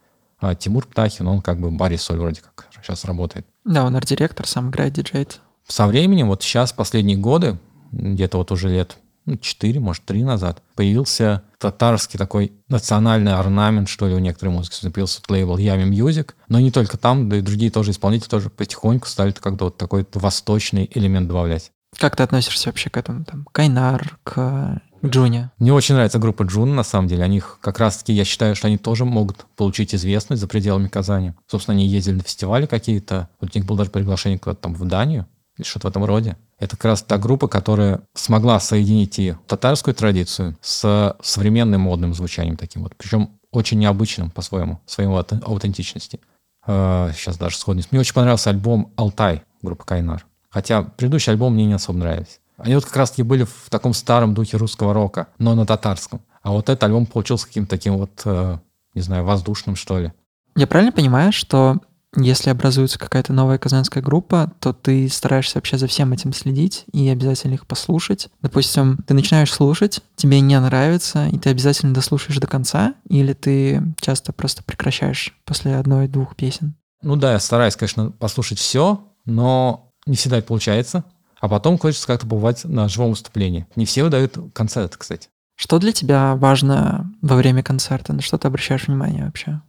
А 0.44 0.56
Тимур 0.56 0.86
Птахин, 0.86 1.26
он 1.28 1.42
как 1.42 1.58
бы 1.58 1.72
Барри 1.72 1.96
Соль 1.96 2.18
вроде 2.18 2.42
как 2.42 2.68
сейчас 2.82 3.06
работает. 3.06 3.46
Да, 3.64 3.86
он 3.86 3.96
арт-директор, 3.96 4.46
сам 4.46 4.70
играет 4.70 4.92
диджей. 4.92 5.26
Со 5.66 5.88
временем, 5.88 6.28
вот 6.28 6.44
сейчас, 6.44 6.74
последние 6.74 7.16
годы, 7.16 7.58
где-то 7.94 8.40
вот 8.40 8.52
уже 8.52 8.68
лет 8.68 8.98
ну, 9.26 9.38
4, 9.38 9.80
может, 9.80 10.04
3 10.04 10.22
назад, 10.24 10.62
появился 10.76 11.44
татарский 11.60 12.20
такой 12.20 12.52
национальный 12.68 13.34
орнамент, 13.34 13.88
что 13.88 14.06
ли, 14.06 14.16
у 14.16 14.20
некоторых 14.20 14.56
музыки. 14.56 14.90
Появился 14.90 15.22
лейбл 15.30 15.58
Ями 15.58 15.90
Music. 15.90 16.32
Но 16.50 16.60
не 16.60 16.72
только 16.72 16.98
там, 16.98 17.30
да 17.30 17.38
и 17.38 17.42
другие 17.42 17.72
тоже 17.72 17.92
исполнители 17.92 18.28
тоже 18.28 18.50
потихоньку 18.50 19.08
стали 19.08 19.32
как-то 19.32 19.66
вот 19.66 19.78
такой 19.78 20.06
восточный 20.14 20.92
элемент 20.94 21.30
добавлять. 21.30 21.72
Как 21.98 22.18
ты 22.18 22.24
относишься 22.24 22.68
вообще 22.68 22.90
к 22.90 22.98
этому? 22.98 23.24
Там, 23.24 23.48
Кайнар, 23.54 24.20
к 24.24 24.82
Джуни. 25.06 25.50
Мне 25.60 25.74
очень 25.74 25.96
нравится 25.96 26.20
группа 26.20 26.44
Джун, 26.44 26.76
на 26.76 26.84
самом 26.84 27.08
деле. 27.08 27.24
Они 27.24 27.42
как 27.62 27.80
раз-таки, 27.80 28.14
я 28.14 28.24
считаю, 28.24 28.56
что 28.56 28.68
они 28.68 28.78
тоже 28.78 29.06
могут 29.06 29.46
получить 29.56 29.94
известность 29.94 30.42
за 30.42 30.48
пределами 30.48 30.88
Казани. 30.88 31.34
Собственно, 31.48 31.76
они 31.76 31.88
ездили 31.88 32.16
на 32.16 32.24
фестивали 32.24 32.66
какие-то. 32.66 33.30
Вот 33.42 33.54
у 33.54 33.58
них 33.58 33.68
было 33.68 33.80
даже 33.80 33.92
приглашение 33.92 34.40
куда-то 34.40 34.62
там 34.62 34.74
в 34.74 34.86
Данию 34.86 35.28
или 35.58 35.66
что-то 35.66 35.88
в 35.88 35.92
этом 35.92 36.06
роде. 36.06 36.38
Это 36.58 36.78
как 36.78 36.86
раз 36.86 37.04
та 37.04 37.18
группа, 37.18 37.48
которая 37.48 38.02
смогла 38.14 38.60
соединить 38.60 39.20
и 39.20 39.36
татарскую 39.48 39.94
традицию 39.94 40.58
с 40.62 41.16
современным 41.22 41.82
модным 41.82 42.14
звучанием 42.14 42.56
таким 42.58 42.84
вот. 42.84 42.96
Причем 42.96 43.32
очень 43.52 43.80
необычным 43.80 44.32
по-своему, 44.32 44.80
своему 44.86 45.18
аутентичности. 45.18 46.20
Сейчас 46.66 47.38
даже 47.38 47.58
сходность. 47.58 47.92
Мне 47.92 48.00
очень 48.00 48.14
понравился 48.14 48.50
альбом 48.50 48.94
«Алтай» 48.96 49.44
группы 49.62 49.84
Кайнар. 49.84 50.26
Хотя 50.50 50.84
предыдущий 50.84 51.32
альбом 51.32 51.54
мне 51.54 51.66
не 51.66 51.74
особо 51.74 52.00
нравится. 52.00 52.40
Они 52.64 52.76
вот 52.76 52.86
как 52.86 52.96
раз-таки 52.96 53.24
были 53.24 53.44
в 53.44 53.70
таком 53.70 53.94
старом 53.94 54.34
духе 54.34 54.58
русского 54.58 54.94
рока, 54.94 55.28
но 55.38 55.54
на 55.54 55.66
татарском. 55.66 56.22
А 56.42 56.52
вот 56.52 56.70
этот 56.70 56.84
альбом 56.84 57.06
получился 57.06 57.48
каким-то 57.48 57.70
таким 57.70 57.98
вот, 57.98 58.22
э, 58.26 58.58
не 58.94 59.02
знаю, 59.02 59.26
воздушным, 59.26 59.76
что 59.76 60.00
ли. 60.00 60.14
Я 60.56 60.68
правильно 60.68 60.92
понимаю, 60.92 61.32
что 61.32 61.80
если 62.16 62.52
образуется 62.52 63.00
какая-то 63.00 63.34
новая 63.34 63.58
казанская 63.58 64.04
группа, 64.04 64.52
то 64.60 64.72
ты 64.72 65.10
стараешься 65.10 65.58
вообще 65.58 65.78
за 65.78 65.88
всем 65.88 66.14
этим 66.14 66.32
следить 66.32 66.86
и 66.92 67.10
обязательно 67.10 67.56
их 67.56 67.66
послушать. 67.66 68.30
Допустим, 68.42 69.00
ты 69.08 69.14
начинаешь 69.14 69.52
слушать, 69.52 70.02
тебе 70.16 70.40
не 70.40 70.60
нравится, 70.60 71.28
и 71.28 71.38
ты 71.38 71.50
обязательно 71.50 71.94
дослушаешь 71.94 72.38
до 72.38 72.48
конца, 72.48 72.94
или 73.10 73.34
ты 73.34 73.82
часто 74.00 74.32
просто 74.32 74.64
прекращаешь 74.64 75.36
после 75.44 75.76
одной-двух 75.76 76.36
песен? 76.36 76.76
Ну 77.02 77.16
да, 77.16 77.34
я 77.34 77.40
стараюсь, 77.40 77.76
конечно, 77.76 78.12
послушать 78.12 78.60
все, 78.60 79.08
но 79.26 79.92
не 80.06 80.16
всегда 80.16 80.38
это 80.38 80.48
получается. 80.48 81.04
А 81.44 81.50
потом 81.50 81.78
хочется 81.78 82.08
как-то 82.08 82.26
побывать 82.26 82.64
на 82.64 82.88
живом 82.88 83.10
выступлении. 83.10 83.68
Не 83.76 83.84
все 83.84 84.06
выдают 84.06 84.38
концерты, 84.54 84.98
кстати. 84.98 85.28
Что 85.58 85.78
для 85.78 85.92
тебя 85.92 86.38
важно 86.38 87.12
во 87.22 87.36
время 87.36 87.62
концерта? 87.62 88.14
На 88.14 88.22
что 88.22 88.38
ты 88.38 88.48
обращаешь 88.48 88.88
внимание 88.88 89.26
вообще? 89.26 89.60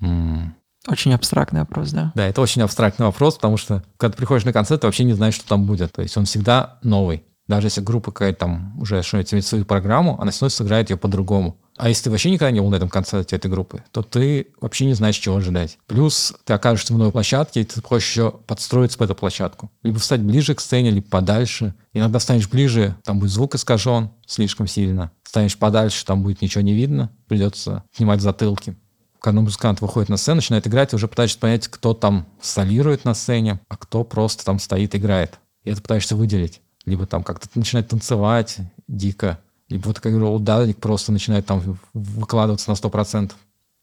М. 0.00 0.54
Очень 0.86 1.12
абстрактный 1.12 1.58
вопрос, 1.58 1.90
да? 1.90 2.12
Да, 2.14 2.24
это 2.24 2.40
очень 2.40 2.62
абстрактный 2.62 3.06
вопрос, 3.06 3.34
потому 3.34 3.56
что 3.56 3.82
когда 3.96 4.12
ты 4.12 4.18
приходишь 4.18 4.44
на 4.44 4.52
концерт, 4.52 4.82
ты 4.82 4.86
вообще 4.86 5.02
не 5.02 5.14
знаешь, 5.14 5.34
что 5.34 5.48
там 5.48 5.66
будет. 5.66 5.90
То 5.90 6.02
есть 6.02 6.16
он 6.16 6.24
всегда 6.24 6.78
новый. 6.84 7.24
Даже 7.48 7.66
если 7.66 7.80
группа 7.80 8.12
какая-то 8.12 8.38
там 8.38 8.80
уже 8.80 9.02
что-нибудь 9.02 9.44
свою 9.44 9.64
программу, 9.64 10.20
она 10.20 10.30
все 10.30 10.42
равно 10.42 10.50
сыграет 10.50 10.90
ее 10.90 10.96
по-другому. 10.96 11.58
А 11.76 11.88
если 11.88 12.04
ты 12.04 12.10
вообще 12.10 12.30
никогда 12.30 12.52
не 12.52 12.60
был 12.60 12.70
на 12.70 12.76
этом 12.76 12.88
концерте 12.88 13.34
этой 13.34 13.50
группы, 13.50 13.82
то 13.90 14.02
ты 14.02 14.48
вообще 14.60 14.86
не 14.86 14.94
знаешь, 14.94 15.16
чего 15.16 15.36
ожидать. 15.36 15.78
Плюс 15.86 16.32
ты 16.44 16.52
окажешься 16.52 16.94
в 16.94 16.98
новой 16.98 17.10
площадке, 17.10 17.62
и 17.62 17.64
ты 17.64 17.82
хочешь 17.82 18.10
еще 18.10 18.30
подстроиться 18.30 18.96
под 18.96 19.10
эту 19.10 19.18
площадку. 19.18 19.70
Либо 19.82 19.98
встать 19.98 20.20
ближе 20.20 20.54
к 20.54 20.60
сцене, 20.60 20.90
либо 20.90 21.08
подальше. 21.08 21.74
Иногда 21.92 22.20
станешь 22.20 22.48
ближе, 22.48 22.96
там 23.02 23.18
будет 23.18 23.30
звук 23.30 23.56
искажен 23.56 24.10
слишком 24.26 24.68
сильно. 24.68 25.10
Станешь 25.24 25.58
подальше, 25.58 26.04
там 26.04 26.22
будет 26.22 26.42
ничего 26.42 26.62
не 26.62 26.74
видно, 26.74 27.10
придется 27.26 27.82
снимать 27.92 28.20
затылки. 28.20 28.76
Когда 29.20 29.40
музыкант 29.40 29.80
выходит 29.80 30.10
на 30.10 30.16
сцену, 30.16 30.36
начинает 30.36 30.66
играть, 30.66 30.90
ты 30.90 30.96
уже 30.96 31.08
пытаешься 31.08 31.38
понять, 31.38 31.66
кто 31.66 31.94
там 31.94 32.26
солирует 32.40 33.04
на 33.04 33.14
сцене, 33.14 33.58
а 33.68 33.76
кто 33.76 34.04
просто 34.04 34.44
там 34.44 34.58
стоит 34.60 34.94
и 34.94 34.98
играет. 34.98 35.40
И 35.64 35.70
это 35.70 35.82
пытаешься 35.82 36.14
выделить. 36.14 36.60
Либо 36.84 37.06
там 37.06 37.24
как-то 37.24 37.48
начинает 37.54 37.88
танцевать 37.88 38.58
дико, 38.86 39.40
либо 39.68 39.86
вот, 39.88 39.96
как 39.96 40.06
я 40.12 40.18
говорю, 40.18 40.34
ударник 40.34 40.78
просто 40.78 41.12
начинает 41.12 41.46
там 41.46 41.60
в- 41.60 41.78
выкладываться 41.94 42.70
на 42.70 42.74
100%. 42.74 43.32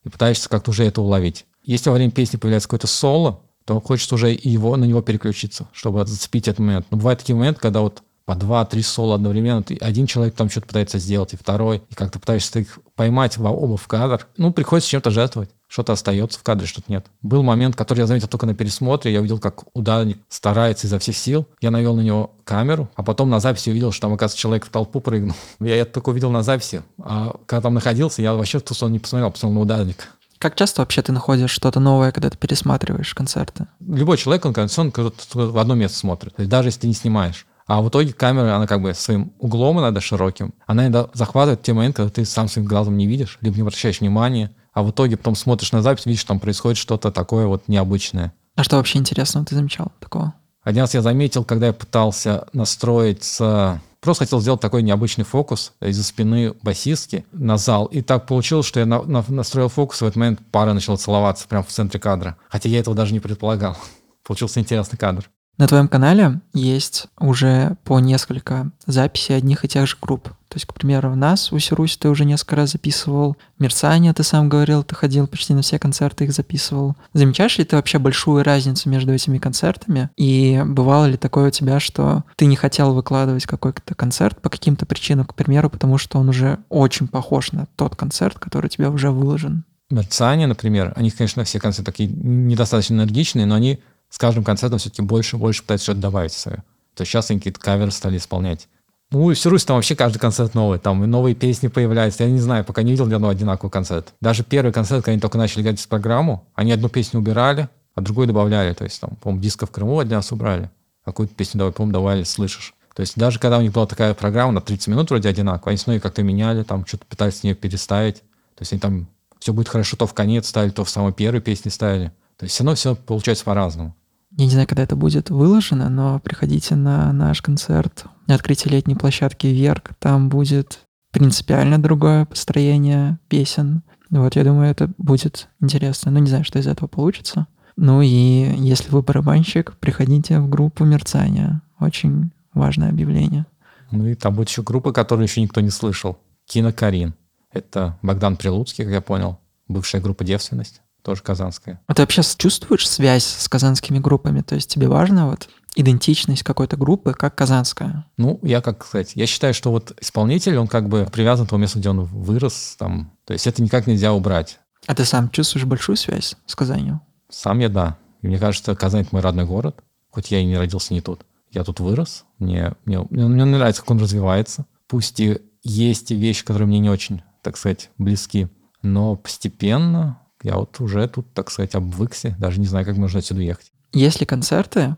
И 0.04 0.08
пытаешься 0.08 0.48
как-то 0.48 0.70
уже 0.70 0.84
это 0.84 1.00
уловить. 1.00 1.44
Если 1.62 1.88
во 1.90 1.94
время 1.94 2.10
песни 2.10 2.36
появляется 2.36 2.68
какое-то 2.68 2.86
соло, 2.88 3.40
то 3.64 3.80
хочется 3.80 4.16
уже 4.16 4.34
и 4.34 4.48
его, 4.48 4.76
на 4.76 4.84
него 4.84 5.02
переключиться, 5.02 5.68
чтобы 5.72 6.04
зацепить 6.06 6.48
этот 6.48 6.58
момент. 6.60 6.86
Но 6.90 6.96
бывают 6.96 7.20
такие 7.20 7.36
моменты, 7.36 7.60
когда 7.60 7.80
вот 7.80 8.02
по 8.24 8.34
два-три 8.34 8.82
соло 8.82 9.14
одновременно, 9.14 9.62
ты, 9.62 9.76
один 9.76 10.06
человек 10.06 10.34
там 10.34 10.48
что-то 10.50 10.66
пытается 10.68 10.98
сделать, 10.98 11.32
и 11.34 11.36
второй, 11.36 11.82
и 11.88 11.94
как-то 11.94 12.18
пытаешься 12.18 12.60
их 12.60 12.78
поймать 12.96 13.36
во- 13.36 13.50
оба 13.50 13.76
в 13.76 13.86
кадр. 13.86 14.26
Ну, 14.36 14.52
приходится 14.52 14.90
чем-то 14.90 15.10
жертвовать. 15.10 15.50
Что-то 15.72 15.94
остается 15.94 16.38
в 16.38 16.42
кадре, 16.42 16.66
что-то 16.66 16.92
нет. 16.92 17.06
Был 17.22 17.42
момент, 17.42 17.76
который 17.76 18.00
я 18.00 18.06
заметил 18.06 18.28
только 18.28 18.44
на 18.44 18.54
пересмотре. 18.54 19.10
Я 19.10 19.20
увидел, 19.20 19.38
как 19.38 19.64
ударник 19.74 20.18
старается 20.28 20.86
изо 20.86 20.98
всех 20.98 21.16
сил. 21.16 21.46
Я 21.62 21.70
навел 21.70 21.96
на 21.96 22.02
него 22.02 22.32
камеру, 22.44 22.90
а 22.94 23.02
потом 23.02 23.30
на 23.30 23.40
записи 23.40 23.70
увидел, 23.70 23.90
что 23.90 24.02
там, 24.02 24.12
оказывается, 24.12 24.38
человек 24.38 24.66
в 24.66 24.68
толпу 24.68 25.00
прыгнул. 25.00 25.34
Я 25.60 25.76
это 25.76 25.94
только 25.94 26.10
увидел 26.10 26.30
на 26.30 26.42
записи. 26.42 26.82
А 27.02 27.34
когда 27.46 27.62
там 27.62 27.72
находился, 27.72 28.20
я 28.20 28.34
вообще 28.34 28.58
в 28.58 28.62
ту 28.64 28.74
сторону 28.74 28.92
не 28.92 28.98
посмотрел, 28.98 29.30
посмотрел 29.30 29.54
на 29.54 29.60
ударника. 29.62 30.04
Как 30.36 30.56
часто 30.56 30.82
вообще 30.82 31.00
ты 31.00 31.12
находишь 31.12 31.50
что-то 31.50 31.80
новое, 31.80 32.12
когда 32.12 32.28
ты 32.28 32.36
пересматриваешь 32.36 33.14
концерты? 33.14 33.66
Любой 33.80 34.18
человек, 34.18 34.44
он, 34.44 34.54
он 34.76 34.92
в 35.32 35.58
одно 35.58 35.74
место 35.74 35.96
смотрит. 35.96 36.36
То 36.36 36.42
есть 36.42 36.50
даже 36.50 36.68
если 36.68 36.80
ты 36.80 36.86
не 36.86 36.94
снимаешь. 36.94 37.46
А 37.66 37.80
в 37.80 37.88
итоге 37.88 38.12
камера, 38.12 38.56
она 38.56 38.66
как 38.66 38.82
бы 38.82 38.92
своим 38.92 39.32
углом 39.38 39.80
иногда 39.80 40.02
широким, 40.02 40.52
она 40.66 40.82
иногда 40.82 41.08
захватывает 41.14 41.62
те 41.62 41.72
моменты, 41.72 41.98
когда 42.02 42.10
ты 42.10 42.26
сам 42.26 42.48
своим 42.48 42.68
глазом 42.68 42.98
не 42.98 43.06
видишь, 43.06 43.38
либо 43.40 43.56
не 43.56 43.62
обращаешь 43.62 44.00
внимания, 44.00 44.50
а 44.72 44.82
в 44.82 44.90
итоге 44.90 45.16
потом 45.16 45.34
смотришь 45.34 45.72
на 45.72 45.82
запись, 45.82 46.06
видишь, 46.06 46.24
там 46.24 46.40
происходит 46.40 46.78
что-то 46.78 47.10
такое 47.10 47.46
вот 47.46 47.68
необычное. 47.68 48.32
А 48.54 48.64
что 48.64 48.76
вообще 48.76 48.98
интересного 48.98 49.46
ты 49.46 49.54
замечал 49.54 49.92
такого? 50.00 50.34
Один 50.62 50.82
раз 50.82 50.94
я 50.94 51.02
заметил, 51.02 51.44
когда 51.44 51.68
я 51.68 51.72
пытался 51.72 52.46
настроить 52.52 53.24
с... 53.24 53.80
Просто 54.00 54.24
хотел 54.24 54.40
сделать 54.40 54.60
такой 54.60 54.82
необычный 54.82 55.24
фокус 55.24 55.72
из-за 55.80 56.02
спины 56.02 56.54
басистки 56.62 57.24
на 57.32 57.56
зал. 57.56 57.86
И 57.86 58.00
так 58.02 58.26
получилось, 58.26 58.66
что 58.66 58.80
я 58.80 58.86
на- 58.86 59.02
на- 59.02 59.24
настроил 59.28 59.68
фокус, 59.68 60.02
и 60.02 60.04
в 60.04 60.08
этот 60.08 60.16
момент 60.16 60.40
пара 60.50 60.72
начала 60.72 60.96
целоваться 60.96 61.46
прямо 61.46 61.62
в 61.64 61.68
центре 61.68 62.00
кадра. 62.00 62.36
Хотя 62.48 62.68
я 62.68 62.80
этого 62.80 62.96
даже 62.96 63.12
не 63.12 63.20
предполагал. 63.20 63.76
Получился 64.24 64.60
интересный 64.60 64.98
кадр. 64.98 65.28
На 65.58 65.66
твоем 65.68 65.88
канале 65.88 66.40
есть 66.54 67.06
уже 67.18 67.76
по 67.84 68.00
несколько 68.00 68.70
записей 68.86 69.36
одних 69.36 69.64
и 69.64 69.68
тех 69.68 69.86
же 69.86 69.96
групп. 70.00 70.28
То 70.52 70.56
есть, 70.56 70.66
к 70.66 70.74
примеру, 70.74 71.14
нас, 71.14 71.50
Усирусь, 71.50 71.96
ты 71.96 72.10
уже 72.10 72.26
несколько 72.26 72.56
раз 72.56 72.72
записывал. 72.72 73.36
Мерцание, 73.58 74.12
ты 74.12 74.22
сам 74.22 74.48
говорил, 74.50 74.82
ты 74.82 74.94
ходил 74.94 75.26
почти 75.26 75.54
на 75.54 75.62
все 75.62 75.78
концерты, 75.78 76.24
их 76.24 76.32
записывал. 76.32 76.94
Замечаешь 77.14 77.56
ли 77.56 77.64
ты 77.64 77.76
вообще 77.76 77.98
большую 77.98 78.44
разницу 78.44 78.90
между 78.90 79.14
этими 79.14 79.38
концертами? 79.38 80.10
И 80.16 80.62
бывало 80.66 81.06
ли 81.06 81.16
такое 81.16 81.48
у 81.48 81.50
тебя, 81.50 81.80
что 81.80 82.24
ты 82.36 82.44
не 82.46 82.56
хотел 82.56 82.92
выкладывать 82.92 83.46
какой-то 83.46 83.94
концерт 83.94 84.42
по 84.42 84.50
каким-то 84.50 84.84
причинам, 84.84 85.24
к 85.24 85.34
примеру, 85.34 85.70
потому 85.70 85.96
что 85.96 86.18
он 86.18 86.28
уже 86.28 86.58
очень 86.68 87.08
похож 87.08 87.52
на 87.52 87.66
тот 87.76 87.96
концерт, 87.96 88.38
который 88.38 88.66
у 88.66 88.70
тебя 88.70 88.90
уже 88.90 89.10
выложен? 89.10 89.64
Мерцание, 89.92 90.46
например, 90.46 90.92
они, 90.96 91.10
конечно, 91.10 91.44
все 91.44 91.60
концерты 91.60 91.92
такие 91.92 92.08
недостаточно 92.10 92.94
энергичные, 92.94 93.44
но 93.44 93.54
они 93.54 93.80
с 94.12 94.18
каждым 94.18 94.44
концертом 94.44 94.78
все-таки 94.78 95.00
больше 95.00 95.36
и 95.36 95.38
больше 95.38 95.62
пытаются 95.62 95.84
что-то 95.86 96.00
добавить 96.00 96.32
свое. 96.32 96.58
То 96.94 97.00
есть 97.00 97.10
сейчас 97.10 97.30
они 97.30 97.40
какие-то 97.40 97.58
каверы 97.58 97.90
стали 97.90 98.18
исполнять. 98.18 98.68
Ну, 99.10 99.30
и 99.30 99.34
все 99.34 99.48
Русь, 99.48 99.64
там 99.64 99.76
вообще 99.76 99.96
каждый 99.96 100.18
концерт 100.18 100.54
новый, 100.54 100.78
там 100.78 101.02
и 101.02 101.06
новые 101.06 101.34
песни 101.34 101.68
появляются. 101.68 102.24
Я 102.24 102.30
не 102.30 102.38
знаю, 102.38 102.62
пока 102.62 102.82
не 102.82 102.90
видел 102.90 103.06
ни 103.06 103.14
одного 103.14 103.32
одинакового 103.32 103.70
концерта. 103.70 104.12
Даже 104.20 104.44
первый 104.44 104.70
концерт, 104.70 105.02
когда 105.02 105.12
они 105.12 105.20
только 105.20 105.38
начали 105.38 105.62
играть 105.62 105.80
в 105.80 105.88
программу, 105.88 106.46
они 106.54 106.72
одну 106.72 106.90
песню 106.90 107.20
убирали, 107.20 107.70
а 107.94 108.02
другую 108.02 108.26
добавляли. 108.26 108.74
То 108.74 108.84
есть 108.84 109.00
там, 109.00 109.16
по-моему, 109.16 109.42
диско 109.42 109.64
в 109.64 109.70
Крыму 109.70 109.98
один 109.98 110.16
раз 110.16 110.30
убрали, 110.30 110.70
а 111.04 111.06
какую-то 111.06 111.34
песню, 111.34 111.58
давай, 111.58 111.72
по-моему, 111.72 111.94
давали, 111.94 112.24
слышишь. 112.24 112.74
То 112.94 113.00
есть 113.00 113.16
даже 113.16 113.38
когда 113.38 113.56
у 113.56 113.62
них 113.62 113.72
была 113.72 113.86
такая 113.86 114.12
программа 114.12 114.52
на 114.52 114.60
30 114.60 114.88
минут 114.88 115.08
вроде 115.08 115.30
одинаковая, 115.30 115.72
они 115.72 115.78
снова 115.78 115.94
ее 115.94 116.00
как-то 116.02 116.22
меняли, 116.22 116.64
там 116.64 116.84
что-то 116.84 117.06
пытались 117.06 117.38
с 117.38 117.42
нее 117.44 117.54
переставить. 117.54 118.16
То 118.16 118.60
есть 118.60 118.72
они 118.72 118.80
там 118.80 119.08
все 119.38 119.54
будет 119.54 119.68
хорошо, 119.68 119.96
то 119.96 120.06
в 120.06 120.12
конец 120.12 120.48
ставили, 120.48 120.70
то 120.70 120.84
в 120.84 120.90
самой 120.90 121.14
первой 121.14 121.40
песне 121.40 121.70
ставили. 121.70 122.12
То 122.36 122.44
есть 122.44 122.54
все 122.54 122.64
равно 122.64 122.74
все 122.74 122.94
получается 122.94 123.44
по-разному. 123.44 123.94
Я 124.36 124.44
не 124.44 124.50
знаю, 124.50 124.66
когда 124.66 124.82
это 124.82 124.96
будет 124.96 125.30
выложено, 125.30 125.88
но 125.90 126.18
приходите 126.20 126.74
на 126.74 127.12
наш 127.12 127.42
концерт 127.42 128.06
на 128.26 128.34
открытие 128.34 128.72
летней 128.72 128.94
площадки 128.94 129.46
«Верк». 129.46 129.90
Там 129.98 130.28
будет 130.28 130.80
принципиально 131.12 131.80
другое 131.80 132.24
построение 132.24 133.18
песен. 133.28 133.82
Вот, 134.10 134.36
я 134.36 134.44
думаю, 134.44 134.70
это 134.70 134.90
будет 134.98 135.48
интересно. 135.60 136.10
Ну, 136.10 136.18
не 136.20 136.28
знаю, 136.28 136.44
что 136.44 136.58
из 136.58 136.66
этого 136.66 136.88
получится. 136.88 137.46
Ну 137.76 138.02
и 138.02 138.08
если 138.08 138.90
вы 138.90 139.02
барабанщик, 139.02 139.76
приходите 139.78 140.40
в 140.40 140.48
группу 140.48 140.84
«Мерцание». 140.84 141.60
Очень 141.78 142.32
важное 142.54 142.90
объявление. 142.90 143.46
Ну 143.90 144.06
и 144.06 144.14
там 144.14 144.34
будет 144.34 144.48
еще 144.48 144.62
группа, 144.62 144.92
которую 144.92 145.26
еще 145.26 145.42
никто 145.42 145.60
не 145.60 145.70
слышал. 145.70 146.18
Кино 146.46 146.72
Карин. 146.72 147.14
Это 147.52 147.98
Богдан 148.02 148.36
Прилуцкий, 148.36 148.84
как 148.84 148.92
я 148.92 149.00
понял. 149.00 149.38
Бывшая 149.68 150.00
группа 150.00 150.24
«Девственность». 150.24 150.80
Тоже 151.02 151.22
казанская. 151.22 151.80
А 151.86 151.94
ты 151.94 152.02
вообще 152.02 152.22
чувствуешь 152.22 152.88
связь 152.88 153.24
с 153.24 153.48
казанскими 153.48 153.98
группами? 153.98 154.40
То 154.42 154.54
есть 154.54 154.70
тебе 154.70 154.88
важно 154.88 155.28
вот 155.30 155.48
идентичность 155.74 156.42
какой-то 156.42 156.76
группы, 156.76 157.14
как 157.14 157.34
казанская? 157.34 158.06
Ну, 158.16 158.38
я 158.42 158.60
как 158.60 158.84
сказать, 158.84 159.12
я 159.14 159.26
считаю, 159.26 159.54
что 159.54 159.70
вот 159.70 159.96
исполнитель, 160.00 160.56
он 160.58 160.68
как 160.68 160.88
бы 160.88 161.08
привязан 161.10 161.46
к 161.46 161.50
тому 161.50 161.62
месту, 161.62 161.78
где 161.78 161.90
он 161.90 162.04
вырос, 162.04 162.76
там, 162.78 163.12
то 163.24 163.32
есть 163.32 163.46
это 163.46 163.62
никак 163.62 163.86
нельзя 163.86 164.12
убрать. 164.12 164.60
А 164.86 164.94
ты 164.94 165.04
сам 165.04 165.30
чувствуешь 165.30 165.64
большую 165.64 165.96
связь 165.96 166.36
с 166.46 166.54
Казанью? 166.54 167.00
Сам 167.28 167.60
я, 167.60 167.68
да. 167.68 167.96
И 168.20 168.28
мне 168.28 168.38
кажется, 168.38 168.74
Казань— 168.74 169.00
это 169.02 169.10
мой 169.12 169.22
родной 169.22 169.46
город, 169.46 169.82
хоть 170.10 170.30
я 170.30 170.40
и 170.40 170.44
не 170.44 170.56
родился 170.56 170.94
не 170.94 171.00
тут. 171.00 171.24
Я 171.50 171.64
тут 171.64 171.80
вырос, 171.80 172.24
мне, 172.38 172.72
мне, 172.84 173.00
мне, 173.10 173.26
мне 173.26 173.44
нравится, 173.44 173.82
как 173.82 173.90
он 173.90 174.00
развивается. 174.00 174.66
Пусть 174.86 175.20
и 175.20 175.40
есть 175.62 176.10
вещи, 176.10 176.44
которые 176.44 176.66
мне 176.66 176.78
не 176.78 176.90
очень, 176.90 177.22
так 177.42 177.56
сказать, 177.56 177.90
близки, 177.98 178.48
но 178.82 179.16
постепенно 179.16 180.18
я 180.42 180.56
вот 180.56 180.80
уже 180.80 181.06
тут, 181.08 181.32
так 181.34 181.50
сказать, 181.50 181.74
обвыкся, 181.74 182.36
даже 182.38 182.60
не 182.60 182.66
знаю, 182.66 182.84
как 182.84 182.96
можно 182.96 183.18
отсюда 183.18 183.40
уехать. 183.40 183.72
Есть 183.92 184.20
ли 184.20 184.26
концерты, 184.26 184.96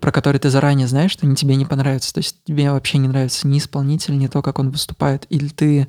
про 0.00 0.12
которые 0.12 0.40
ты 0.40 0.50
заранее 0.50 0.86
знаешь, 0.86 1.12
что 1.12 1.26
они 1.26 1.36
тебе 1.36 1.56
не 1.56 1.64
понравятся? 1.64 2.12
То 2.12 2.18
есть 2.18 2.42
тебе 2.44 2.70
вообще 2.70 2.98
не 2.98 3.08
нравится 3.08 3.46
ни 3.46 3.58
исполнитель, 3.58 4.18
ни 4.18 4.26
то, 4.26 4.42
как 4.42 4.58
он 4.58 4.70
выступает? 4.70 5.26
Или 5.30 5.48
ты, 5.48 5.88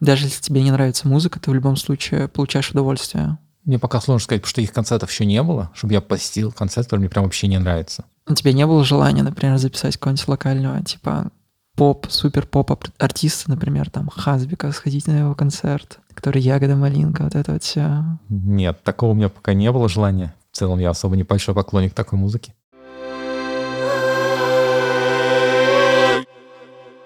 даже 0.00 0.26
если 0.26 0.42
тебе 0.42 0.62
не 0.62 0.70
нравится 0.70 1.08
музыка, 1.08 1.40
ты 1.40 1.50
в 1.50 1.54
любом 1.54 1.76
случае 1.76 2.28
получаешь 2.28 2.70
удовольствие? 2.70 3.38
Мне 3.64 3.78
пока 3.78 4.00
сложно 4.00 4.22
сказать, 4.22 4.42
потому 4.42 4.50
что 4.50 4.60
их 4.60 4.72
концертов 4.72 5.10
еще 5.10 5.24
не 5.24 5.42
было, 5.42 5.70
чтобы 5.74 5.94
я 5.94 6.02
посетил 6.02 6.52
концерт, 6.52 6.86
который 6.86 7.00
мне 7.00 7.08
прям 7.08 7.24
вообще 7.24 7.46
не 7.46 7.58
нравится. 7.58 8.04
У 8.26 8.34
тебя 8.34 8.52
не 8.52 8.66
было 8.66 8.84
желания, 8.84 9.22
например, 9.22 9.56
записать 9.56 9.96
какого-нибудь 9.96 10.28
локального, 10.28 10.82
типа 10.82 11.30
поп, 11.74 12.06
супер 12.08 12.46
поп 12.46 12.70
артиста, 12.98 13.50
например, 13.50 13.90
там 13.90 14.08
Хазбика, 14.08 14.70
сходить 14.72 15.06
на 15.06 15.18
его 15.18 15.34
концерт, 15.34 15.98
который 16.14 16.40
Ягода 16.40 16.76
Малинка, 16.76 17.22
вот 17.24 17.34
это 17.34 17.52
вот 17.52 17.62
все. 17.62 18.04
Нет, 18.28 18.82
такого 18.82 19.12
у 19.12 19.14
меня 19.14 19.28
пока 19.28 19.54
не 19.54 19.70
было 19.70 19.88
желания. 19.88 20.34
В 20.52 20.56
целом 20.56 20.78
я 20.78 20.90
особо 20.90 21.16
не 21.16 21.24
большой 21.24 21.54
поклонник 21.54 21.94
такой 21.94 22.18
музыки. 22.18 22.54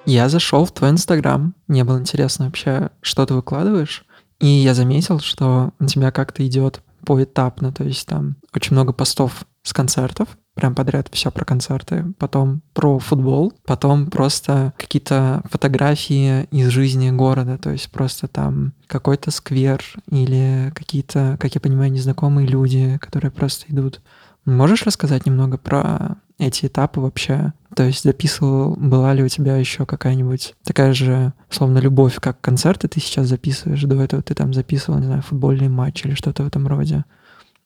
Я 0.05 0.29
зашел 0.31 0.65
в 0.65 0.73
твой 0.73 0.91
инстаграм, 0.91 1.55
мне 1.67 1.85
было 1.85 1.99
интересно 1.99 2.47
вообще, 2.47 2.91
что 3.03 3.27
ты 3.27 3.35
выкладываешь, 3.35 4.07
и 4.41 4.47
я 4.47 4.73
заметил, 4.73 5.21
что 5.21 5.73
у 5.79 5.85
тебя 5.85 6.11
как-то 6.11 6.47
идет 6.47 6.81
поэтапно, 7.05 7.73
то 7.73 7.85
есть 7.85 8.07
там 8.07 8.37
очень 8.55 8.73
много 8.73 8.95
постов 8.95 9.45
с 9.63 9.75
концертов, 9.75 10.29
прям 10.59 10.75
подряд 10.75 11.09
все 11.13 11.31
про 11.31 11.45
концерты, 11.45 12.05
потом 12.19 12.61
про 12.75 12.99
футбол, 12.99 13.53
потом 13.65 14.11
просто 14.11 14.75
какие-то 14.77 15.43
фотографии 15.51 16.45
из 16.51 16.69
жизни 16.69 17.11
города, 17.11 17.57
то 17.57 17.71
есть 17.71 17.91
просто 17.91 18.29
там 18.29 18.73
какой-то 18.87 19.31
сквер 19.31 19.83
или 20.11 20.73
какие-то, 20.75 21.37
как 21.41 21.55
я 21.55 21.61
понимаю, 21.61 21.93
незнакомые 21.93 22.47
люди, 22.47 22.99
которые 23.01 23.31
просто 23.31 23.67
идут 23.69 24.01
Можешь 24.49 24.85
рассказать 24.85 25.27
немного 25.27 25.59
про 25.59 26.17
эти 26.39 26.67
этапы 26.67 27.01
вообще? 27.01 27.53
То 27.77 27.83
есть 27.83 28.03
записывал, 28.03 28.77
была 28.77 29.13
ли 29.13 29.23
у 29.23 29.29
тебя 29.29 29.57
еще 29.57 29.85
какая-нибудь 29.85 30.55
такая 30.65 30.95
же, 30.95 31.35
словно 31.51 31.79
любовь, 31.79 32.15
как 32.19 32.41
концерты 32.41 32.89
ты 32.89 32.99
сейчас 32.99 33.27
записываешь? 33.27 33.83
До 33.83 34.01
этого 34.01 34.23
ты 34.23 34.35
там 34.35 34.55
записывал, 34.55 35.01
не 35.01 35.05
знаю, 35.07 35.21
футбольный 35.21 35.69
матч 35.69 36.07
или 36.07 36.15
что-то 36.15 36.45
в 36.45 36.47
этом 36.47 36.67
роде. 36.67 37.05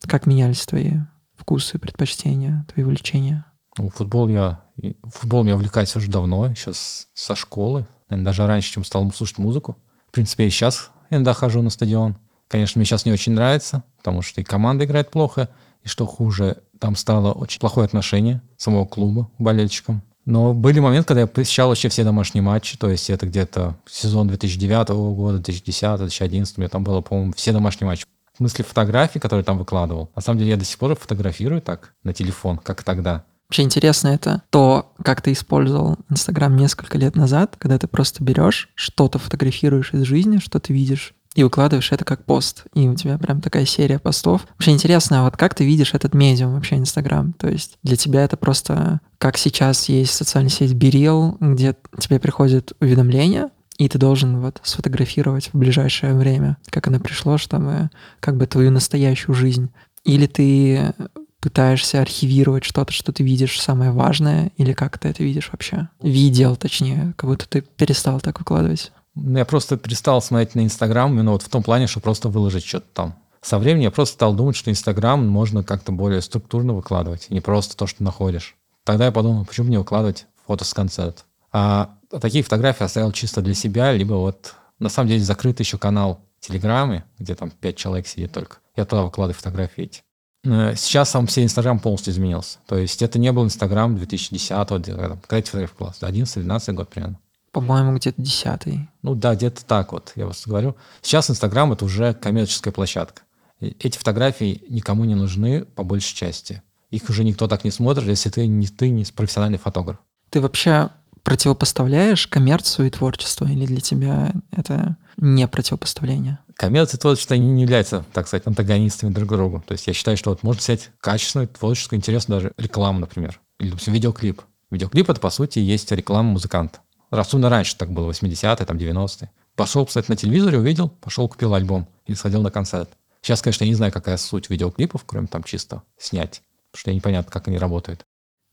Как 0.09 0.27
менялись 0.27 0.67
твои 0.67 0.95
вкусы, 1.43 1.79
предпочтения, 1.79 2.65
твои 2.73 2.85
увлечения? 2.85 3.45
Ну, 3.77 3.91
футбол 3.91 4.29
я... 4.29 4.61
Футбол 5.03 5.45
я 5.45 5.55
увлекаюсь 5.55 5.95
уже 5.97 6.11
давно, 6.11 6.47
еще 6.47 6.73
со 6.73 7.35
школы. 7.35 7.87
Наверное, 8.09 8.27
даже 8.27 8.47
раньше, 8.47 8.73
чем 8.73 8.85
стал 8.85 9.11
слушать 9.13 9.39
музыку. 9.39 9.77
В 10.09 10.13
принципе, 10.13 10.47
и 10.47 10.51
сейчас 10.51 10.91
иногда 11.11 11.35
хожу 11.35 11.63
на 11.63 11.71
стадион. 11.71 12.17
Конечно, 12.49 12.79
мне 12.79 12.87
сейчас 12.87 13.05
не 13.07 13.13
очень 13.13 13.33
нравится, 13.33 13.83
потому 13.99 14.23
что 14.23 14.41
и 14.41 14.45
команда 14.45 14.85
играет 14.85 15.11
плохо, 15.11 15.49
и 15.83 15.89
что 15.89 16.07
хуже, 16.07 16.59
там 16.79 16.97
стало 16.97 17.33
очень 17.33 17.61
плохое 17.61 17.87
отношение 17.87 18.43
самого 18.57 18.85
клуба 18.87 19.31
к 19.39 19.41
болельщикам. 19.41 20.03
Но 20.25 20.55
были 20.55 20.79
моменты, 20.79 21.09
когда 21.09 21.23
я 21.23 21.27
посещал 21.27 21.69
вообще 21.69 21.89
все 21.89 22.05
домашние 22.05 22.43
матчи, 22.43 22.79
то 22.79 22.89
есть 22.89 23.11
это 23.11 23.27
где-то 23.27 23.77
сезон 23.91 24.29
2009 24.29 24.89
года, 24.91 25.39
2010, 25.39 25.99
2011, 25.99 26.59
у 26.59 26.61
меня 26.61 26.69
там 26.69 26.85
было, 26.85 27.01
по-моему, 27.01 27.33
все 27.35 27.53
домашние 27.53 27.87
матчи. 27.89 28.05
Смысле 28.43 28.65
фотографий, 28.65 29.21
которые 29.21 29.45
там 29.45 29.59
выкладывал. 29.59 30.11
На 30.17 30.23
самом 30.23 30.39
деле 30.39 30.51
я 30.51 30.57
до 30.57 30.65
сих 30.65 30.79
пор 30.79 30.97
фотографирую 30.97 31.63
так 31.63 31.95
на 32.03 32.13
телефон, 32.13 32.59
как 32.59 32.83
тогда. 32.83 33.25
Вообще 33.49 33.63
интересно 33.63 34.09
это 34.09 34.43
то, 34.51 34.95
как 35.05 35.21
ты 35.21 35.33
использовал 35.33 35.97
Инстаграм 36.09 36.57
несколько 36.57 36.99
лет 36.99 37.17
назад, 37.17 37.57
когда 37.59 37.79
ты 37.79 37.87
просто 37.87 38.25
берешь, 38.25 38.71
что-то 38.75 39.19
фотографируешь 39.19 39.93
из 39.93 40.03
жизни, 40.03 40.39
что 40.39 40.59
ты 40.59 40.73
видишь, 40.73 41.15
и 41.35 41.45
выкладываешь 41.45 41.93
это 41.93 42.05
как 42.05 42.25
пост, 42.25 42.65
и 42.75 42.89
у 42.89 42.95
тебя 42.95 43.19
прям 43.19 43.41
такая 43.41 43.65
серия 43.65 43.99
постов. 43.99 44.47
Вообще 44.55 44.73
интересно, 44.73 45.21
а 45.21 45.25
вот 45.25 45.37
как 45.37 45.55
ты 45.55 45.65
видишь 45.65 45.95
этот 45.95 46.15
медиум 46.15 46.55
вообще 46.55 46.77
Инстаграм? 46.77 47.33
То 47.35 47.49
есть 47.49 47.79
для 47.83 47.97
тебя 47.97 48.25
это 48.25 48.37
просто, 48.37 49.01
как 49.19 49.39
сейчас 49.39 49.89
есть 49.89 50.15
социальная 50.15 50.51
сеть 50.51 50.75
Берил, 50.75 51.37
где 51.41 51.77
тебе 51.99 52.19
приходят 52.19 52.73
уведомления, 52.81 53.51
и 53.83 53.89
ты 53.89 53.99
должен 53.99 54.41
вот 54.41 54.61
сфотографировать 54.63 55.51
в 55.53 55.59
ближайшее 55.59 56.15
время, 56.15 56.57
как 56.67 56.87
оно 56.87 57.01
пришло, 57.01 57.37
чтобы 57.37 57.91
как 58.21 58.37
бы 58.37 58.47
твою 58.47 58.71
настоящую 58.71 59.35
жизнь. 59.35 59.71
Или 60.05 60.27
ты 60.27 60.95
пытаешься 61.41 62.01
архивировать 62.01 62.63
что-то, 62.63 62.93
что 62.93 63.13
ты 63.13 63.25
видишь 63.25 63.61
самое 63.61 63.91
важное, 63.91 64.53
или 64.57 64.73
как 64.73 64.99
ты 64.99 65.09
это 65.09 65.25
видишь 65.25 65.49
вообще? 65.51 65.89
Видел, 66.01 66.55
точнее, 66.55 67.13
как 67.17 67.29
будто 67.29 67.49
ты 67.49 67.63
перестал 67.63 68.21
так 68.21 68.39
выкладывать. 68.39 68.93
Ну, 69.17 69.39
я 69.39 69.45
просто 69.45 69.77
перестал 69.77 70.23
смотреть 70.23 70.55
на 70.55 70.61
Инстаграм 70.61 71.13
именно 71.13 71.33
вот 71.33 71.43
в 71.43 71.49
том 71.49 71.65
плане, 71.65 71.89
что 71.89 71.99
просто 71.99 72.29
выложить 72.29 72.65
что-то 72.65 72.87
там. 72.95 73.17
Со 73.41 73.59
временем 73.59 73.83
я 73.83 73.91
просто 73.91 74.15
стал 74.15 74.33
думать, 74.33 74.55
что 74.55 74.71
Инстаграм 74.71 75.27
можно 75.27 75.65
как-то 75.65 75.91
более 75.91 76.23
структурно 76.23 76.73
выкладывать, 76.73 77.31
не 77.31 77.41
просто 77.41 77.77
то, 77.77 77.89
что 77.89 78.05
находишь. 78.05 78.55
Тогда 78.85 79.07
я 79.07 79.13
подумал, 79.13 79.45
почему 79.45 79.69
не 79.69 79.79
выкладывать 79.79 80.27
фото 80.47 80.65
с 80.65 80.73
концерта. 80.73 81.23
А 81.51 81.97
такие 82.21 82.45
фотографии 82.45 82.85
оставил 82.85 83.13
чисто 83.13 83.43
для 83.43 83.55
себя, 83.55 83.93
либо 83.93 84.15
вот 84.15 84.55
на 84.79 84.89
самом 84.89 85.09
деле 85.09 85.23
закрытый 85.23 85.65
еще 85.65 85.79
канал 85.79 86.21
в 86.41 86.47
Телеграме, 86.47 87.05
где 87.19 87.35
там 87.35 87.51
пять 87.51 87.77
человек 87.77 88.07
сидит 88.07 88.33
только. 88.33 88.59
Я 88.77 88.85
туда 88.85 89.03
выкладываю 89.03 89.37
фотографии 89.37 89.85
эти. 89.85 90.03
Сейчас 90.45 91.11
сам 91.11 91.29
все 91.29 91.45
Инстаграм 91.45 91.79
полностью 91.79 92.13
изменился. 92.13 92.59
То 92.67 92.77
есть 92.77 93.01
это 93.01 93.19
не 93.19 93.31
был 93.31 93.45
Инстаграм 93.45 93.97
2010 93.97 94.69
когда, 94.69 95.39
эти 95.39 95.47
фотографии 95.47 95.77
класс, 95.77 95.99
11-12 96.01 96.73
год 96.73 96.89
примерно. 96.89 97.19
По-моему, 97.53 97.97
где-то 97.97 98.21
десятый. 98.21 98.89
Ну 99.03 99.15
да, 99.15 99.35
где-то 99.35 99.65
так 99.65 99.93
вот, 99.93 100.13
я 100.17 100.27
вас 100.27 100.43
говорю. 100.47 100.75
Сейчас 101.03 101.31
Инстаграм— 101.31 101.71
это 101.75 101.85
уже 101.85 102.15
коммерческая 102.15 102.73
площадка. 102.73 103.23
Эти 103.61 103.97
фотографии 103.97 104.65
никому 104.69 105.05
не 105.05 105.15
нужны 105.15 105.65
по 105.65 105.85
большей 105.85 106.17
части. 106.17 106.63
Их 106.91 107.09
уже 107.09 107.25
никто 107.25 107.47
так 107.47 107.63
не 107.65 107.71
смотрит, 107.71 108.09
если 108.09 108.31
ты 108.31 108.47
не, 108.47 108.67
ты 108.67 108.89
не 108.91 109.05
профессиональный 109.05 109.59
фотограф. 109.59 109.99
Ты 110.31 110.41
вообще 110.41 110.91
противопоставляешь 111.23 112.27
коммерцию 112.27 112.89
и 112.89 112.91
творчество, 112.91 113.45
или 113.47 113.67
для 113.67 113.81
тебя 113.81 114.33
это 114.51 114.97
не 115.17 115.47
противопоставление? 115.47 116.39
Коммерция 116.57 116.99
и 116.99 117.01
творчество 117.01 117.35
не 117.35 117.63
являются, 117.63 118.05
так 118.13 118.27
сказать, 118.27 118.47
антагонистами 118.47 119.13
друг 119.13 119.29
другу. 119.29 119.63
То 119.67 119.73
есть 119.73 119.87
я 119.87 119.93
считаю, 119.93 120.17
что 120.17 120.31
вот 120.31 120.43
можно 120.43 120.61
снять 120.61 120.91
качественную, 121.01 121.49
творческую, 121.49 121.99
интересную 121.99 122.41
даже 122.41 122.53
рекламу, 122.57 123.01
например, 123.01 123.41
или, 123.59 123.71
допустим, 123.71 123.93
видеоклип. 123.93 124.43
Видеоклип— 124.71 125.11
это, 125.11 125.21
по 125.21 125.31
сути, 125.31 125.59
есть 125.59 125.91
реклама 125.93 126.31
музыканта. 126.31 126.81
Особенно 127.11 127.51
раньше 127.51 127.77
так 127.77 127.93
было, 127.93 128.11
80-е, 128.11 128.65
там 128.65 128.77
90-е. 128.77 129.31
Пошел, 129.55 129.85
кстати, 129.85 130.09
на 130.09 130.17
телевизоре, 130.17 130.59
увидел, 130.59 130.89
пошел, 130.89 131.29
купил 131.29 131.55
альбом 131.55 131.87
и 132.07 132.15
сходил 132.15 132.41
на 132.43 132.51
концерт. 132.51 132.89
Сейчас, 133.21 133.43
конечно, 133.43 133.65
я 133.65 133.71
не 133.71 133.75
знаю, 133.75 133.93
какая 133.93 134.17
суть 134.17 134.49
видеоклипов, 134.49 135.05
кроме 135.05 135.27
там 135.27 135.45
чисто 135.45 135.83
снять, 135.99 136.43
потому 136.71 136.81
что 136.81 136.91
я 136.91 136.97
непонятно, 136.97 137.31
как 137.31 137.49
они 137.49 137.59
работают. 137.59 138.05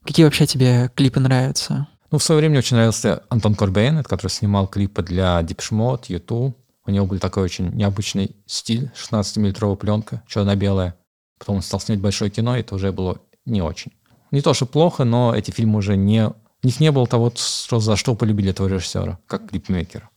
Какие 0.04 0.24
вообще 0.24 0.46
тебе 0.46 0.90
клипы 0.94 1.20
нравятся? 1.20 1.88
Ну, 2.10 2.18
в 2.18 2.22
свое 2.22 2.40
время 2.40 2.52
мне 2.52 2.58
очень 2.58 2.76
нравился 2.76 3.22
Антон 3.28 3.54
Корбейн, 3.54 4.02
который 4.02 4.30
снимал 4.30 4.66
клипы 4.66 5.02
для 5.02 5.40
Mode, 5.40 6.04
YouTube. 6.08 6.56
У 6.86 6.90
него 6.90 7.06
был 7.06 7.18
такой 7.18 7.44
очень 7.44 7.70
необычный 7.70 8.36
стиль, 8.46 8.90
16-миллиметровая 8.94 9.76
пленка, 9.76 10.22
черно-белая. 10.26 10.96
Потом 11.38 11.56
он 11.56 11.62
стал 11.62 11.80
снять 11.80 12.00
большое 12.00 12.30
кино, 12.30 12.56
и 12.56 12.60
это 12.60 12.74
уже 12.74 12.90
было 12.90 13.20
не 13.46 13.62
очень. 13.62 13.92
Не 14.32 14.42
то, 14.42 14.54
что 14.54 14.66
плохо, 14.66 15.04
но 15.04 15.34
эти 15.34 15.50
фильмы 15.50 15.78
уже 15.78 15.96
не 15.96 16.32
у 16.62 16.66
них 16.66 16.78
не 16.78 16.92
было 16.92 17.06
того, 17.06 17.32
что, 17.34 17.80
за 17.80 17.96
что 17.96 18.14
полюбили 18.14 18.50
этого 18.50 18.68
режиссера, 18.68 19.18
как 19.26 19.48
клипмейкера. 19.48 20.10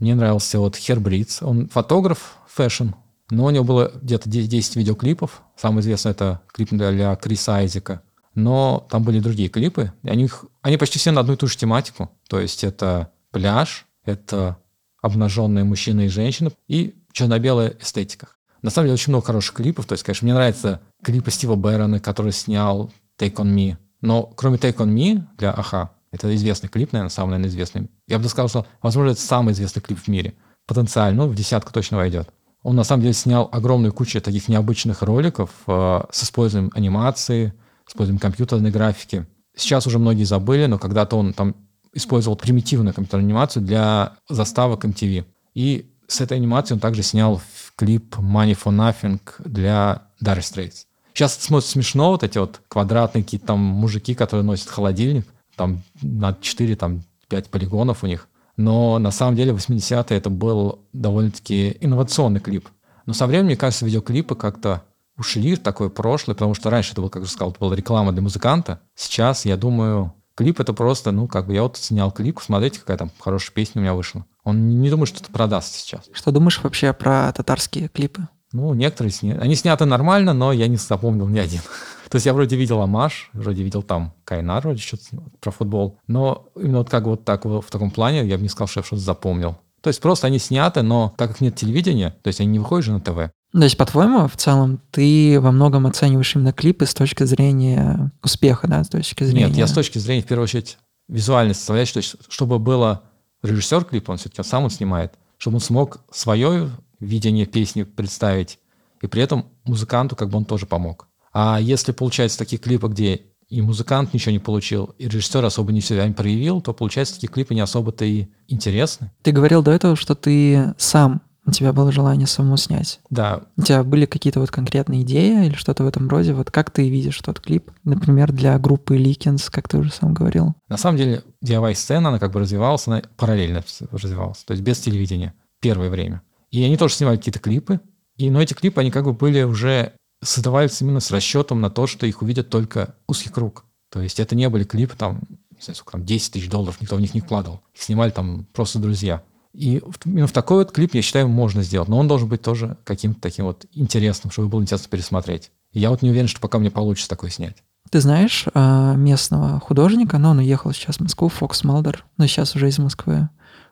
Мне 0.00 0.14
нравился 0.14 0.58
вот 0.58 0.76
Херб 0.76 0.98
Ритц. 0.98 1.42
Он 1.42 1.68
фотограф, 1.68 2.38
fashion, 2.48 2.88
но 3.30 3.44
у 3.44 3.50
него 3.50 3.64
было 3.64 3.92
где-то 4.02 4.28
10 4.28 4.76
видеоклипов. 4.76 5.42
Самый 5.56 5.80
известный 5.80 6.10
это 6.10 6.42
клип 6.48 6.70
для 6.70 7.14
Криса 7.16 7.56
Айзека. 7.56 8.02
Но 8.36 8.86
там 8.90 9.02
были 9.02 9.18
другие 9.18 9.48
клипы. 9.48 9.92
И 10.04 10.08
они, 10.08 10.28
они 10.62 10.76
почти 10.76 11.00
все 11.00 11.10
на 11.10 11.22
одну 11.22 11.32
и 11.32 11.36
ту 11.36 11.48
же 11.48 11.56
тематику. 11.56 12.10
То 12.28 12.38
есть 12.38 12.62
это 12.62 13.10
пляж, 13.32 13.86
это 14.04 14.58
обнаженные 15.02 15.64
мужчины 15.64 16.06
и 16.06 16.08
женщины 16.08 16.52
и 16.68 16.94
черно-белая 17.12 17.74
эстетика. 17.80 18.28
На 18.62 18.70
самом 18.70 18.86
деле 18.86 18.94
очень 18.94 19.10
много 19.10 19.26
хороших 19.26 19.56
клипов. 19.56 19.86
То 19.86 19.94
есть, 19.94 20.04
конечно, 20.04 20.24
мне 20.26 20.34
нравится 20.34 20.80
клипы 21.02 21.30
Стива 21.30 21.56
Бэрона, 21.56 21.98
который 21.98 22.32
снял 22.32 22.92
Take 23.18 23.36
On 23.36 23.54
Me. 23.54 23.76
Но 24.00 24.24
кроме 24.24 24.58
Take 24.58 24.76
On 24.76 24.88
Me 24.88 25.22
для 25.38 25.52
Аха, 25.52 25.90
это 26.12 26.34
известный 26.34 26.68
клип, 26.68 26.92
наверное, 26.92 27.10
самый, 27.10 27.30
наверное, 27.32 27.50
известный. 27.50 27.90
Я 28.06 28.18
бы 28.18 28.28
сказал, 28.28 28.48
что, 28.48 28.66
возможно, 28.82 29.12
это 29.12 29.20
самый 29.20 29.52
известный 29.52 29.80
клип 29.80 29.98
в 29.98 30.08
мире. 30.08 30.34
Потенциально, 30.66 31.24
ну, 31.24 31.30
в 31.30 31.34
десятку 31.34 31.72
точно 31.72 31.96
войдет. 31.96 32.28
Он, 32.62 32.74
на 32.74 32.84
самом 32.84 33.02
деле, 33.02 33.14
снял 33.14 33.48
огромную 33.52 33.92
кучу 33.92 34.20
таких 34.20 34.48
необычных 34.48 35.02
роликов 35.02 35.50
э, 35.66 36.00
с 36.10 36.24
использованием 36.24 36.72
анимации, 36.74 37.54
с 37.86 37.90
использованием 37.90 38.20
компьютерной 38.20 38.70
графики. 38.70 39.26
Сейчас 39.54 39.86
уже 39.86 39.98
многие 39.98 40.24
забыли, 40.24 40.66
но 40.66 40.78
когда-то 40.78 41.16
он 41.16 41.32
там 41.32 41.54
использовал 41.92 42.36
примитивную 42.36 42.92
компьютерную 42.94 43.26
анимацию 43.26 43.62
для 43.62 44.16
заставок 44.28 44.84
MTV. 44.84 45.24
И 45.54 45.90
с 46.08 46.20
этой 46.20 46.36
анимацией 46.36 46.76
он 46.76 46.80
также 46.80 47.02
снял 47.02 47.40
клип 47.76 48.16
Money 48.16 48.56
for 48.56 48.72
Nothing 48.74 49.20
для 49.44 50.02
Dire 50.22 50.40
Straits. 50.40 50.84
Сейчас 51.14 51.34
смотрится 51.34 51.72
смешно, 51.72 52.10
вот 52.10 52.22
эти 52.22 52.36
вот 52.36 52.60
квадратные 52.68 53.24
какие-то 53.24 53.46
там 53.46 53.60
мужики, 53.60 54.14
которые 54.14 54.44
носят 54.44 54.68
холодильник, 54.68 55.26
там 55.56 55.82
на 56.02 56.36
4, 56.38 56.76
там 56.76 57.02
5 57.28 57.48
полигонов 57.48 58.04
у 58.04 58.06
них. 58.06 58.28
Но 58.58 58.98
на 58.98 59.10
самом 59.10 59.36
деле 59.36 59.52
80-е 59.52 60.18
это 60.18 60.28
был 60.28 60.80
довольно-таки 60.92 61.76
инновационный 61.80 62.40
клип. 62.40 62.68
Но 63.06 63.14
со 63.14 63.26
временем, 63.26 63.46
мне 63.46 63.56
кажется, 63.56 63.86
видеоклипы 63.86 64.34
как-то 64.34 64.82
ушли 65.18 65.54
в 65.54 65.60
такое 65.60 65.88
прошлое, 65.88 66.34
потому 66.34 66.54
что 66.54 66.70
раньше 66.70 66.92
это 66.92 67.00
был, 67.00 67.10
как 67.10 67.22
я 67.22 67.28
сказал, 67.28 67.50
это 67.50 67.60
была 67.60 67.74
реклама 67.74 68.12
для 68.12 68.22
музыканта. 68.22 68.80
Сейчас, 68.94 69.44
я 69.44 69.56
думаю, 69.56 70.14
клип 70.34 70.60
это 70.60 70.72
просто, 70.72 71.12
ну, 71.12 71.26
как 71.26 71.46
бы 71.46 71.54
я 71.54 71.62
вот 71.62 71.76
снял 71.76 72.12
клип, 72.12 72.40
смотрите, 72.42 72.80
какая 72.80 72.98
там 72.98 73.10
хорошая 73.18 73.52
песня 73.54 73.80
у 73.80 73.82
меня 73.82 73.94
вышла. 73.94 74.24
Он 74.44 74.68
не, 74.68 74.76
не 74.76 74.90
думает, 74.90 75.08
что 75.08 75.20
это 75.20 75.32
продаст 75.32 75.74
сейчас. 75.74 76.02
Что 76.12 76.30
думаешь 76.30 76.60
вообще 76.62 76.92
про 76.92 77.32
татарские 77.32 77.88
клипы? 77.88 78.28
Ну, 78.52 78.72
некоторые 78.74 79.12
сняты. 79.12 79.40
Они 79.40 79.54
сняты 79.54 79.84
нормально, 79.86 80.32
но 80.32 80.52
я 80.52 80.68
не 80.68 80.76
запомнил 80.76 81.26
ни 81.28 81.38
один. 81.38 81.60
То 82.08 82.16
есть 82.16 82.26
я 82.26 82.32
вроде 82.32 82.56
видел 82.56 82.80
Амаш, 82.80 83.30
вроде 83.32 83.62
видел 83.62 83.82
там 83.82 84.14
Кайнар, 84.24 84.62
вроде 84.62 84.80
что-то 84.80 85.04
про 85.40 85.50
футбол. 85.50 85.98
Но 86.06 86.48
именно 86.54 86.78
вот 86.78 86.90
как 86.90 87.04
вот 87.04 87.24
так 87.24 87.44
в 87.44 87.64
таком 87.70 87.90
плане 87.90 88.24
я 88.24 88.36
бы 88.36 88.42
не 88.42 88.48
сказал, 88.48 88.68
что 88.68 88.80
я 88.80 88.84
что-то 88.84 89.02
запомнил. 89.02 89.56
То 89.80 89.88
есть 89.88 90.00
просто 90.00 90.26
они 90.26 90.38
сняты, 90.38 90.82
но 90.82 91.14
так 91.16 91.30
как 91.30 91.40
нет 91.40 91.54
телевидения, 91.54 92.10
то 92.22 92.28
есть 92.28 92.40
они 92.40 92.50
не 92.50 92.58
выходят 92.58 92.84
же 92.84 92.92
на 92.92 93.00
ТВ. 93.00 93.30
То 93.58 93.64
есть, 93.64 93.78
по-твоему, 93.78 94.28
в 94.28 94.36
целом, 94.36 94.82
ты 94.90 95.40
во 95.40 95.50
многом 95.50 95.86
оцениваешь 95.86 96.34
именно 96.36 96.52
клипы 96.52 96.84
с 96.84 96.92
точки 96.92 97.24
зрения 97.24 98.12
успеха, 98.22 98.68
да, 98.68 98.84
с 98.84 98.88
точки 98.88 99.24
зрения... 99.24 99.46
Нет, 99.46 99.56
я 99.56 99.66
с 99.66 99.72
точки 99.72 99.98
зрения, 99.98 100.22
в 100.22 100.26
первую 100.26 100.44
очередь, 100.44 100.76
визуальной 101.08 101.54
составляющей, 101.54 101.94
то 101.94 101.98
есть, 102.00 102.16
чтобы 102.28 102.58
было 102.58 103.04
режиссер 103.42 103.84
клипа, 103.84 104.10
он 104.10 104.18
все-таки 104.18 104.42
сам 104.46 104.64
он 104.64 104.70
снимает, 104.70 105.14
чтобы 105.38 105.56
он 105.56 105.60
смог 105.62 106.00
свое 106.10 106.70
видение 107.00 107.46
песни 107.46 107.84
представить, 107.84 108.58
и 109.00 109.06
при 109.06 109.22
этом 109.22 109.46
музыканту 109.64 110.16
как 110.16 110.28
бы 110.28 110.36
он 110.36 110.44
тоже 110.44 110.66
помог. 110.66 111.08
А 111.32 111.58
если 111.58 111.92
получается 111.92 112.38
такие 112.38 112.58
клипы, 112.58 112.88
где 112.88 113.22
и 113.48 113.62
музыкант 113.62 114.12
ничего 114.12 114.32
не 114.32 114.38
получил, 114.38 114.94
и 114.98 115.06
режиссер 115.06 115.44
особо 115.44 115.72
не 115.72 115.80
себя 115.80 116.06
не 116.06 116.12
проявил, 116.12 116.60
то 116.60 116.74
получается 116.74 117.14
такие 117.14 117.28
клипы 117.28 117.54
не 117.54 117.60
особо-то 117.60 118.04
и 118.04 118.26
интересны. 118.48 119.12
Ты 119.22 119.32
говорил 119.32 119.62
до 119.62 119.70
этого, 119.70 119.96
что 119.96 120.14
ты 120.14 120.74
сам 120.78 121.22
у 121.46 121.52
тебя 121.52 121.72
было 121.72 121.92
желание 121.92 122.26
самому 122.26 122.56
снять? 122.56 123.00
Да, 123.08 123.42
У 123.56 123.62
тебя 123.62 123.84
были 123.84 124.04
какие-то 124.04 124.40
вот 124.40 124.50
конкретные 124.50 125.02
идеи 125.02 125.46
или 125.46 125.54
что-то 125.54 125.84
в 125.84 125.86
этом 125.86 126.08
роде? 126.08 126.32
Вот 126.32 126.50
как 126.50 126.70
ты 126.70 126.88
видишь 126.88 127.18
тот 127.20 127.40
клип? 127.40 127.70
Например, 127.84 128.32
для 128.32 128.58
группы 128.58 128.96
Ликенс, 128.96 129.48
как 129.48 129.68
ты 129.68 129.78
уже 129.78 129.92
сам 129.92 130.12
говорил. 130.12 130.54
на 130.68 130.76
самом 130.76 130.98
деле 130.98 131.22
DIY-сцена, 131.44 132.08
она 132.08 132.18
как 132.18 132.32
бы 132.32 132.40
развивалась, 132.40 132.86
она 132.88 133.02
параллельно 133.16 133.62
развивалась, 133.92 134.44
то 134.44 134.52
есть 134.52 134.62
без 134.62 134.80
телевидения 134.80 135.34
первое 135.60 135.88
время. 135.88 136.22
И 136.50 136.62
они 136.62 136.76
тоже 136.76 136.94
снимали 136.94 137.16
какие-то 137.16 137.38
клипы, 137.38 137.80
и, 138.16 138.30
но 138.30 138.40
эти 138.40 138.54
клипы, 138.54 138.80
они 138.80 138.90
как 138.90 139.04
бы 139.04 139.12
были 139.12 139.42
уже 139.42 139.92
создавались 140.22 140.80
именно 140.80 141.00
с 141.00 141.10
расчетом 141.10 141.60
на 141.60 141.70
то, 141.70 141.86
что 141.86 142.06
их 142.06 142.22
увидят 142.22 142.48
только 142.48 142.94
узкий 143.06 143.28
круг. 143.28 143.64
То 143.90 144.00
есть 144.00 144.18
это 144.18 144.34
не 144.34 144.48
были 144.48 144.64
клипы 144.64 144.96
там, 144.96 145.20
не 145.50 145.62
знаю, 145.62 145.76
сколько 145.76 145.92
там, 145.92 146.04
10 146.04 146.32
тысяч 146.32 146.48
долларов, 146.48 146.80
никто 146.80 146.96
в 146.96 147.00
них 147.00 147.14
не 147.14 147.20
вкладывал. 147.20 147.60
Их 147.74 147.82
снимали 147.82 148.10
там 148.10 148.46
просто 148.52 148.78
друзья. 148.78 149.22
И 149.56 149.82
именно 150.04 150.26
в 150.26 150.32
такой 150.32 150.58
вот 150.58 150.72
клип, 150.72 150.94
я 150.94 151.02
считаю, 151.02 151.28
можно 151.28 151.62
сделать. 151.62 151.88
Но 151.88 151.98
он 151.98 152.06
должен 152.08 152.28
быть 152.28 152.42
тоже 152.42 152.76
каким-то 152.84 153.20
таким 153.20 153.46
вот 153.46 153.64
интересным, 153.72 154.30
чтобы 154.30 154.48
было 154.48 154.60
интересно 154.60 154.88
пересмотреть. 154.90 155.50
И 155.72 155.80
я 155.80 155.90
вот 155.90 156.02
не 156.02 156.10
уверен, 156.10 156.28
что 156.28 156.40
пока 156.40 156.58
мне 156.58 156.70
получится 156.70 157.08
такое 157.08 157.30
снять. 157.30 157.56
Ты 157.90 158.00
знаешь 158.00 158.46
а, 158.52 158.94
местного 158.96 159.58
художника, 159.60 160.18
но 160.18 160.30
он 160.30 160.38
уехал 160.38 160.72
сейчас 160.72 160.96
в 160.96 161.00
Москву, 161.00 161.28
Фокс 161.28 161.64
Малдер, 161.64 162.04
но 162.18 162.26
сейчас 162.26 162.54
уже 162.54 162.68
из 162.68 162.78
Москвы 162.78 163.28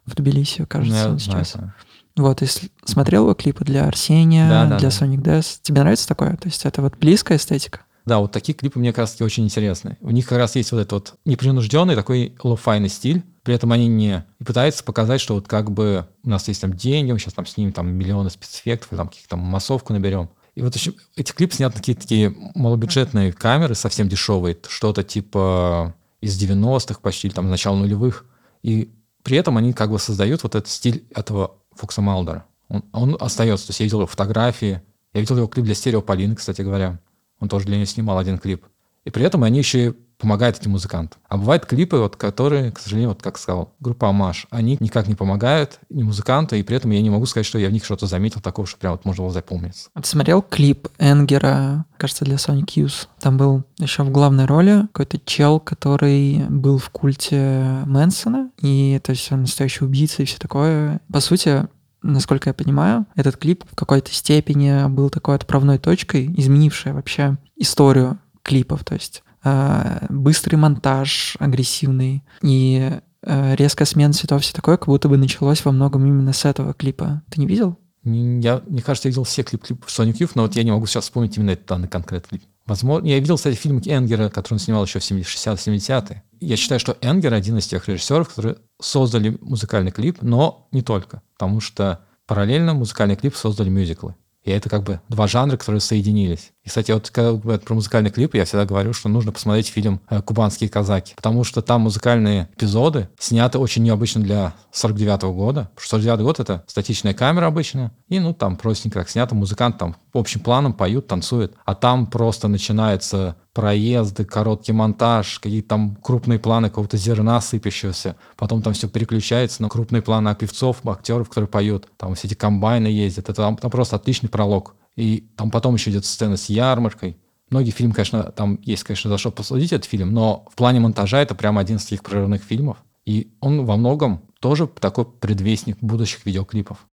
в 0.07 0.15
Тбилиси, 0.15 0.65
кажется, 0.65 0.95
Ну, 0.95 1.05
Я 1.09 1.13
он 1.13 1.19
знаю, 1.19 1.45
сейчас. 1.45 1.53
знаю. 1.55 1.75
Вот, 2.17 2.43
и 2.43 2.47
смотрел 2.85 3.25
его 3.25 3.35
клипы 3.35 3.65
для 3.65 3.87
Арсения, 3.87 4.49
Да, 4.49 4.67
да, 4.67 4.79
для 4.79 4.89
да. 4.91 4.95
Sonic 4.95 5.21
Death. 5.21 5.59
Тебе 5.63 5.81
нравится 5.81 6.07
такое? 6.07 6.37
То 6.37 6.49
есть 6.49 6.65
это 6.65 6.81
вот 6.81 6.97
близкая 6.97 7.39
эстетика? 7.39 7.81
Да, 8.07 8.19
вот 8.19 8.33
такие 8.33 8.55
клипы 8.55 8.79
мне 8.79 8.91
как 8.91 8.99
раз 8.99 9.13
таки 9.13 9.25
очень 9.25 9.45
интересны. 9.45 9.97
У 10.01 10.11
них 10.11 10.27
как 10.27 10.39
раз 10.39 10.57
есть 10.57 10.73
вот 10.73 10.79
этот 10.79 10.93
вот 10.93 11.15
непринужденный 11.25 11.95
такой 11.95 12.35
лофайный 12.43 12.91
стиль, 12.91 13.23
при 13.43 13.55
этом 13.55 13.73
они 13.73 13.89
не 13.89 14.27
и 14.41 14.45
пытаются 14.45 14.85
показать, 14.85 15.21
что 15.21 15.35
вот 15.35 15.49
как 15.49 15.71
бы 15.71 16.07
у 16.23 16.29
нас 16.29 16.47
есть 16.49 16.61
там 16.61 16.75
деньги, 16.75 17.13
мы 17.13 17.19
сейчас 17.19 17.35
там 17.35 17.47
снимем 17.47 17.73
там 17.73 17.89
миллионы 17.95 18.31
спецэффектов, 18.31 18.97
там 18.97 19.09
каких-то 19.09 19.37
массовку 19.37 19.93
наберем. 19.93 20.29
И 20.55 20.63
вот 20.63 20.75
еще 20.75 20.93
эти 21.17 21.33
клипы 21.33 21.55
сняты 21.55 21.77
такие 21.77 21.97
такие 21.97 22.35
малобюджетные 22.55 23.33
камеры, 23.33 23.75
совсем 23.75 24.09
дешевые, 24.09 24.57
что-то 24.69 25.03
типа 25.03 25.95
из 26.21 26.41
90-х 26.43 27.01
почти, 27.01 27.29
или 27.29 27.35
там 27.35 27.51
начала 27.51 27.77
нулевых. 27.77 28.25
И 28.63 28.91
при 29.23 29.37
этом 29.37 29.57
они 29.57 29.73
как 29.73 29.91
бы 29.91 29.99
создают 29.99 30.43
вот 30.43 30.55
этот 30.55 30.71
стиль 30.71 31.05
этого 31.15 31.57
Фокса 31.73 32.03
Малдера. 32.03 32.45
Он, 32.69 32.85
он 32.93 33.17
остается. 33.21 33.67
То 33.67 33.71
есть 33.71 33.81
я 33.81 33.85
видел 33.85 33.99
его 34.01 34.07
фотографии, 34.07 34.81
я 35.13 35.21
видел 35.21 35.37
его 35.37 35.49
клип 35.49 35.65
для 35.65 35.75
стерео 35.75 36.03
Полины, 36.03 36.37
кстати 36.37 36.63
говоря. 36.63 36.99
Он 37.45 37.49
тоже 37.51 37.67
для 37.67 37.77
нее 37.77 37.87
снимал 37.87 38.17
один 38.17 38.39
клип. 38.39 38.65
И 39.05 39.11
при 39.11 39.23
этом 39.23 39.45
они 39.45 39.59
еще 39.59 39.89
и 39.89 39.93
помогают 40.19 40.59
этим 40.59 40.71
музыкантам. 40.71 41.21
А 41.29 41.37
бывают 41.37 41.67
клипы, 41.67 41.99
вот, 41.99 42.17
которые, 42.17 42.73
к 42.73 42.79
сожалению, 42.79 43.11
вот 43.11 43.21
как 43.21 43.37
сказал, 43.37 43.75
группа 43.81 44.09
Амаш, 44.09 44.47
они 44.49 44.79
никак 44.81 45.07
не 45.09 45.15
помогают, 45.15 45.79
ни 45.91 46.03
музыканту, 46.03 46.57
и 46.57 46.63
при 46.63 46.77
этом 46.77 46.91
я 46.93 47.03
не 47.03 47.11
могу 47.11 47.27
сказать, 47.27 47.45
что 47.45 47.59
я 47.59 47.69
в 47.69 47.73
них 47.73 47.85
что-то 47.85 48.07
заметил 48.07 48.41
такого, 48.41 48.67
что 48.67 48.79
прям 48.79 48.93
вот 48.93 49.05
можно 49.05 49.25
было 49.25 49.33
запомниться. 49.33 49.91
А 49.93 50.01
Ты 50.01 50.09
смотрел 50.09 50.41
клип 50.41 50.89
Энгера, 50.99 51.85
кажется, 51.99 52.25
для 52.25 52.37
Sonic 52.37 52.67
Youth? 52.77 53.09
Там 53.21 53.37
был 53.37 53.65
еще 53.77 54.05
в 54.05 54.11
главной 54.11 54.47
роли 54.47 54.87
какой-то 54.93 55.21
чел, 55.27 55.61
который 55.61 56.47
был 56.49 56.79
в 56.79 56.89
культе 56.89 57.83
Мэнсона, 57.85 58.51
и 58.63 58.99
то 59.05 59.11
есть 59.11 59.31
он 59.31 59.43
настоящий 59.43 59.85
убийца 59.85 60.23
и 60.23 60.25
все 60.25 60.39
такое. 60.39 61.03
По 61.13 61.21
сути, 61.21 61.67
насколько 62.05 62.51
я 62.51 62.55
понимаю, 62.55 63.07
этот 63.17 63.37
клип 63.37 63.65
в 63.71 63.75
какой-то 63.75 64.13
степени 64.13 64.89
был 64.89 65.11
такой 65.11 65.35
отправной 65.35 65.79
точкой, 65.79 66.27
изменившей 66.37 66.93
вообще 66.93 67.39
историю 67.57 68.19
клипов. 68.43 68.85
То 68.85 68.95
есть 68.95 69.23
э, 69.43 70.07
быстрый 70.11 70.57
монтаж, 70.57 71.37
агрессивный 71.41 72.23
и 72.43 73.01
э, 73.23 73.57
резкая 73.57 73.87
смена 73.87 74.13
цветов, 74.13 74.43
все 74.43 74.53
такое, 74.53 74.77
как 74.77 74.89
будто 74.89 75.09
бы 75.09 75.17
началось 75.17 75.65
во 75.65 75.73
многом 75.73 76.07
именно 76.07 76.33
с 76.33 76.45
этого 76.45 76.75
клипа. 76.75 77.23
Ты 77.31 77.41
не 77.41 77.47
видел? 77.47 77.79
Я, 78.05 78.63
мне 78.69 78.83
кажется, 78.83 79.09
я 79.09 79.11
видел 79.11 79.25
все 79.25 79.43
клип 79.43 79.63
клипы 79.65 79.87
Sonic 79.89 80.19
Youth, 80.19 80.33
но 80.35 80.43
вот 80.43 80.55
я 80.55 80.63
не 80.63 80.71
могу 80.71 80.85
сейчас 80.87 81.05
вспомнить 81.05 81.37
именно 81.39 81.53
этот 81.53 81.67
данный 81.67 81.89
конкретный 81.89 82.39
клип. 82.39 82.51
Возможно, 82.67 83.07
я 83.07 83.19
видел, 83.19 83.37
кстати, 83.37 83.57
фильм 83.57 83.83
Энгера, 83.85 84.31
который 84.31 84.55
он 84.55 84.59
снимал 84.59 84.85
еще 84.85 84.99
в 84.99 85.03
60-70-е. 85.03 86.23
Я 86.41 86.57
считаю, 86.57 86.81
что 86.81 86.97
Энгер 87.03 87.35
один 87.35 87.59
из 87.59 87.67
тех 87.67 87.87
режиссеров, 87.89 88.29
которые 88.29 88.57
создали 88.81 89.37
музыкальный 89.41 89.93
клип, 89.93 90.19
но 90.23 90.69
не 90.73 90.83
только. 90.83 91.23
Потому 91.35 91.61
что 91.61 92.07
параллельно 92.27 92.73
музыкальный 92.73 93.17
клип 93.17 93.37
создали 93.37 93.69
мюзиклы. 93.69 94.15
И 94.45 94.51
это 94.51 94.69
как 94.69 94.83
бы 94.83 95.01
два 95.09 95.27
жанра, 95.27 95.57
которые 95.57 95.81
соединились. 95.81 96.53
И, 96.65 96.69
кстати, 96.69 96.93
вот 96.93 97.11
когда 97.11 97.59
про 97.59 97.75
музыкальный 97.75 98.11
клип, 98.11 98.35
я 98.35 98.47
всегда 98.47 98.65
говорю, 98.65 98.95
что 98.95 99.09
нужно 99.09 99.33
посмотреть 99.33 99.69
фильм 99.69 100.01
э, 100.09 100.23
«Кубанские 100.23 100.71
казаки», 100.71 101.13
потому 101.15 101.45
что 101.45 101.61
там 101.61 101.83
музыкальные 101.83 102.49
эпизоды 102.57 103.09
сняты 103.19 103.59
очень 103.59 103.83
необычно 103.83 104.23
для 104.23 104.55
49 104.73 105.23
года. 105.35 105.71
Потому 105.75 105.85
что 105.85 105.97
49 105.97 106.21
год— 106.23 106.41
это 106.41 106.65
статичная 106.67 107.13
камера 107.13 107.47
обычно, 107.47 107.93
и, 108.09 108.19
ну, 108.19 108.33
там 108.33 108.57
простенько 108.57 109.01
как 109.01 109.11
снято, 109.11 109.35
музыкант 109.35 109.77
там 109.77 109.97
общим 110.15 110.41
планом 110.41 110.73
поют, 110.73 111.07
танцует, 111.07 111.55
а 111.67 111.75
там 111.75 112.07
просто 112.07 112.49
начинается 112.49 113.37
проезды, 113.53 114.25
короткий 114.25 114.73
монтаж, 114.73 115.39
какие-то 115.39 115.69
там 115.69 115.97
крупные 115.97 116.39
планы 116.39 116.69
какого-то 116.69 116.97
зерна 116.97 117.41
сыпящегося, 117.41 118.17
потом 118.37 118.63
там 118.63 118.73
все 118.73 118.89
переключается 118.89 119.63
на 119.63 119.69
крупные 119.69 120.03
планы 120.03 120.35
певцов, 120.35 120.79
актеров, 120.87 121.29
которые 121.29 121.49
поют, 121.49 121.89
там 121.97 122.15
все 122.15 122.27
эти 122.27 122.35
комбайны 122.35 122.89
ездят, 122.89 123.29
это 123.29 123.43
там, 123.43 123.57
там 123.57 123.71
просто 123.71 123.97
отличный 123.97 124.29
пролог. 124.29 124.75
И 124.97 125.29
там 125.37 125.51
потом 125.51 125.75
еще 125.75 125.91
идет 125.91 126.05
сцена 126.05 126.37
с 126.37 126.49
ярмаркой. 126.49 127.17
Многие 127.51 127.71
фильмы, 127.71 127.95
конечно, 127.95 128.23
там 128.25 128.59
есть, 128.63 128.85
конечно, 128.85 129.11
за 129.11 129.19
что 129.19 129.31
посудить 129.31 129.73
этот 129.73 129.89
фильм, 129.89 130.13
но 130.13 130.47
в 130.51 130.55
плане 130.55 130.81
монтажа 130.81 131.21
это 131.21 131.35
прямо 131.35 131.61
один 131.61 131.77
из 131.77 131.85
таких 131.85 132.03
прорывных 132.03 132.43
фильмов. 132.43 132.79
И 133.05 133.33
он 133.41 133.65
во 133.67 133.77
многом 133.77 134.23
тоже 134.41 134.67
такой 134.67 135.05
предвестник 135.05 135.79
будущих 135.81 136.25
видеоклипов. 136.25 136.87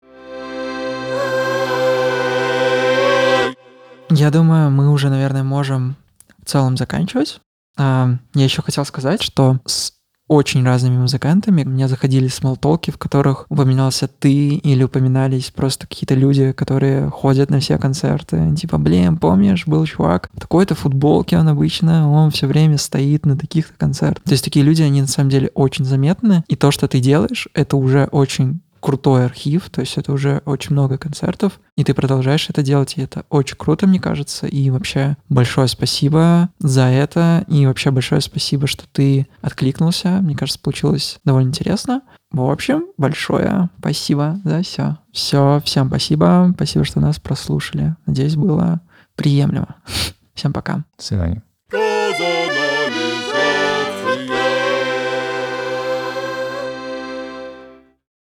Я 4.10 4.30
думаю, 4.30 4.70
мы 4.70 4.90
уже, 4.90 5.08
наверное, 5.08 5.44
можем 5.44 5.96
в 6.42 6.46
целом 6.46 6.76
заканчивать. 6.76 7.40
А, 7.76 8.16
Я 8.34 8.44
еще 8.44 8.60
хотел 8.60 8.84
сказать, 8.84 9.22
что 9.22 9.60
с 9.64 9.92
очень 10.30 10.64
разными 10.64 10.96
музыкантами 10.96 11.64
мне 11.64 11.88
заходили 11.88 12.28
смолтолки, 12.28 12.92
в 12.92 12.98
которых 12.98 13.46
упоминался 13.48 14.06
ты 14.06 14.50
или 14.50 14.84
упоминались 14.84 15.50
просто 15.50 15.88
какие-то 15.88 16.14
люди, 16.14 16.52
которые 16.52 17.10
ходят 17.10 17.50
на 17.50 17.58
все 17.58 17.78
концерты. 17.78 18.54
Типа, 18.54 18.78
блин, 18.78 19.16
помнишь, 19.16 19.66
был 19.66 19.84
чувак 19.86 20.30
в 20.32 20.38
такой-то 20.38 20.76
футболке, 20.76 21.36
он 21.36 21.48
обычно, 21.48 22.08
он 22.08 22.30
все 22.30 22.46
время 22.46 22.78
стоит 22.78 23.26
на 23.26 23.36
таких-то 23.36 23.74
концертах. 23.76 24.22
То 24.22 24.30
есть 24.30 24.44
такие 24.44 24.64
люди, 24.64 24.82
они 24.82 25.00
на 25.00 25.08
самом 25.08 25.30
деле 25.30 25.50
очень 25.54 25.84
заметны, 25.84 26.44
и 26.46 26.54
то, 26.54 26.70
что 26.70 26.86
ты 26.86 27.00
делаешь, 27.00 27.48
это 27.52 27.76
уже 27.76 28.08
очень 28.12 28.60
крутой 28.80 29.26
архив, 29.26 29.70
то 29.70 29.80
есть 29.80 29.96
это 29.96 30.12
уже 30.12 30.42
очень 30.44 30.72
много 30.72 30.98
концертов, 30.98 31.60
и 31.76 31.84
ты 31.84 31.94
продолжаешь 31.94 32.48
это 32.48 32.62
делать, 32.62 32.94
и 32.96 33.02
это 33.02 33.24
очень 33.28 33.56
круто, 33.56 33.86
мне 33.86 34.00
кажется, 34.00 34.46
и 34.46 34.70
вообще 34.70 35.16
большое 35.28 35.68
спасибо 35.68 36.50
за 36.58 36.84
это, 36.84 37.44
и 37.48 37.66
вообще 37.66 37.90
большое 37.90 38.20
спасибо, 38.20 38.66
что 38.66 38.84
ты 38.90 39.28
откликнулся, 39.42 40.20
мне 40.22 40.34
кажется, 40.34 40.60
получилось 40.60 41.18
довольно 41.24 41.48
интересно. 41.48 42.02
В 42.30 42.48
общем, 42.48 42.86
большое 42.96 43.70
спасибо 43.78 44.40
за 44.44 44.62
все. 44.62 44.98
Все, 45.12 45.60
всем 45.64 45.88
спасибо, 45.88 46.52
спасибо, 46.54 46.84
что 46.84 47.00
нас 47.00 47.18
прослушали. 47.18 47.96
Надеюсь, 48.06 48.36
было 48.36 48.80
приемлемо. 49.16 49.76
Всем 50.34 50.52
пока. 50.52 50.84
До 50.96 51.04
свидания. 51.04 51.42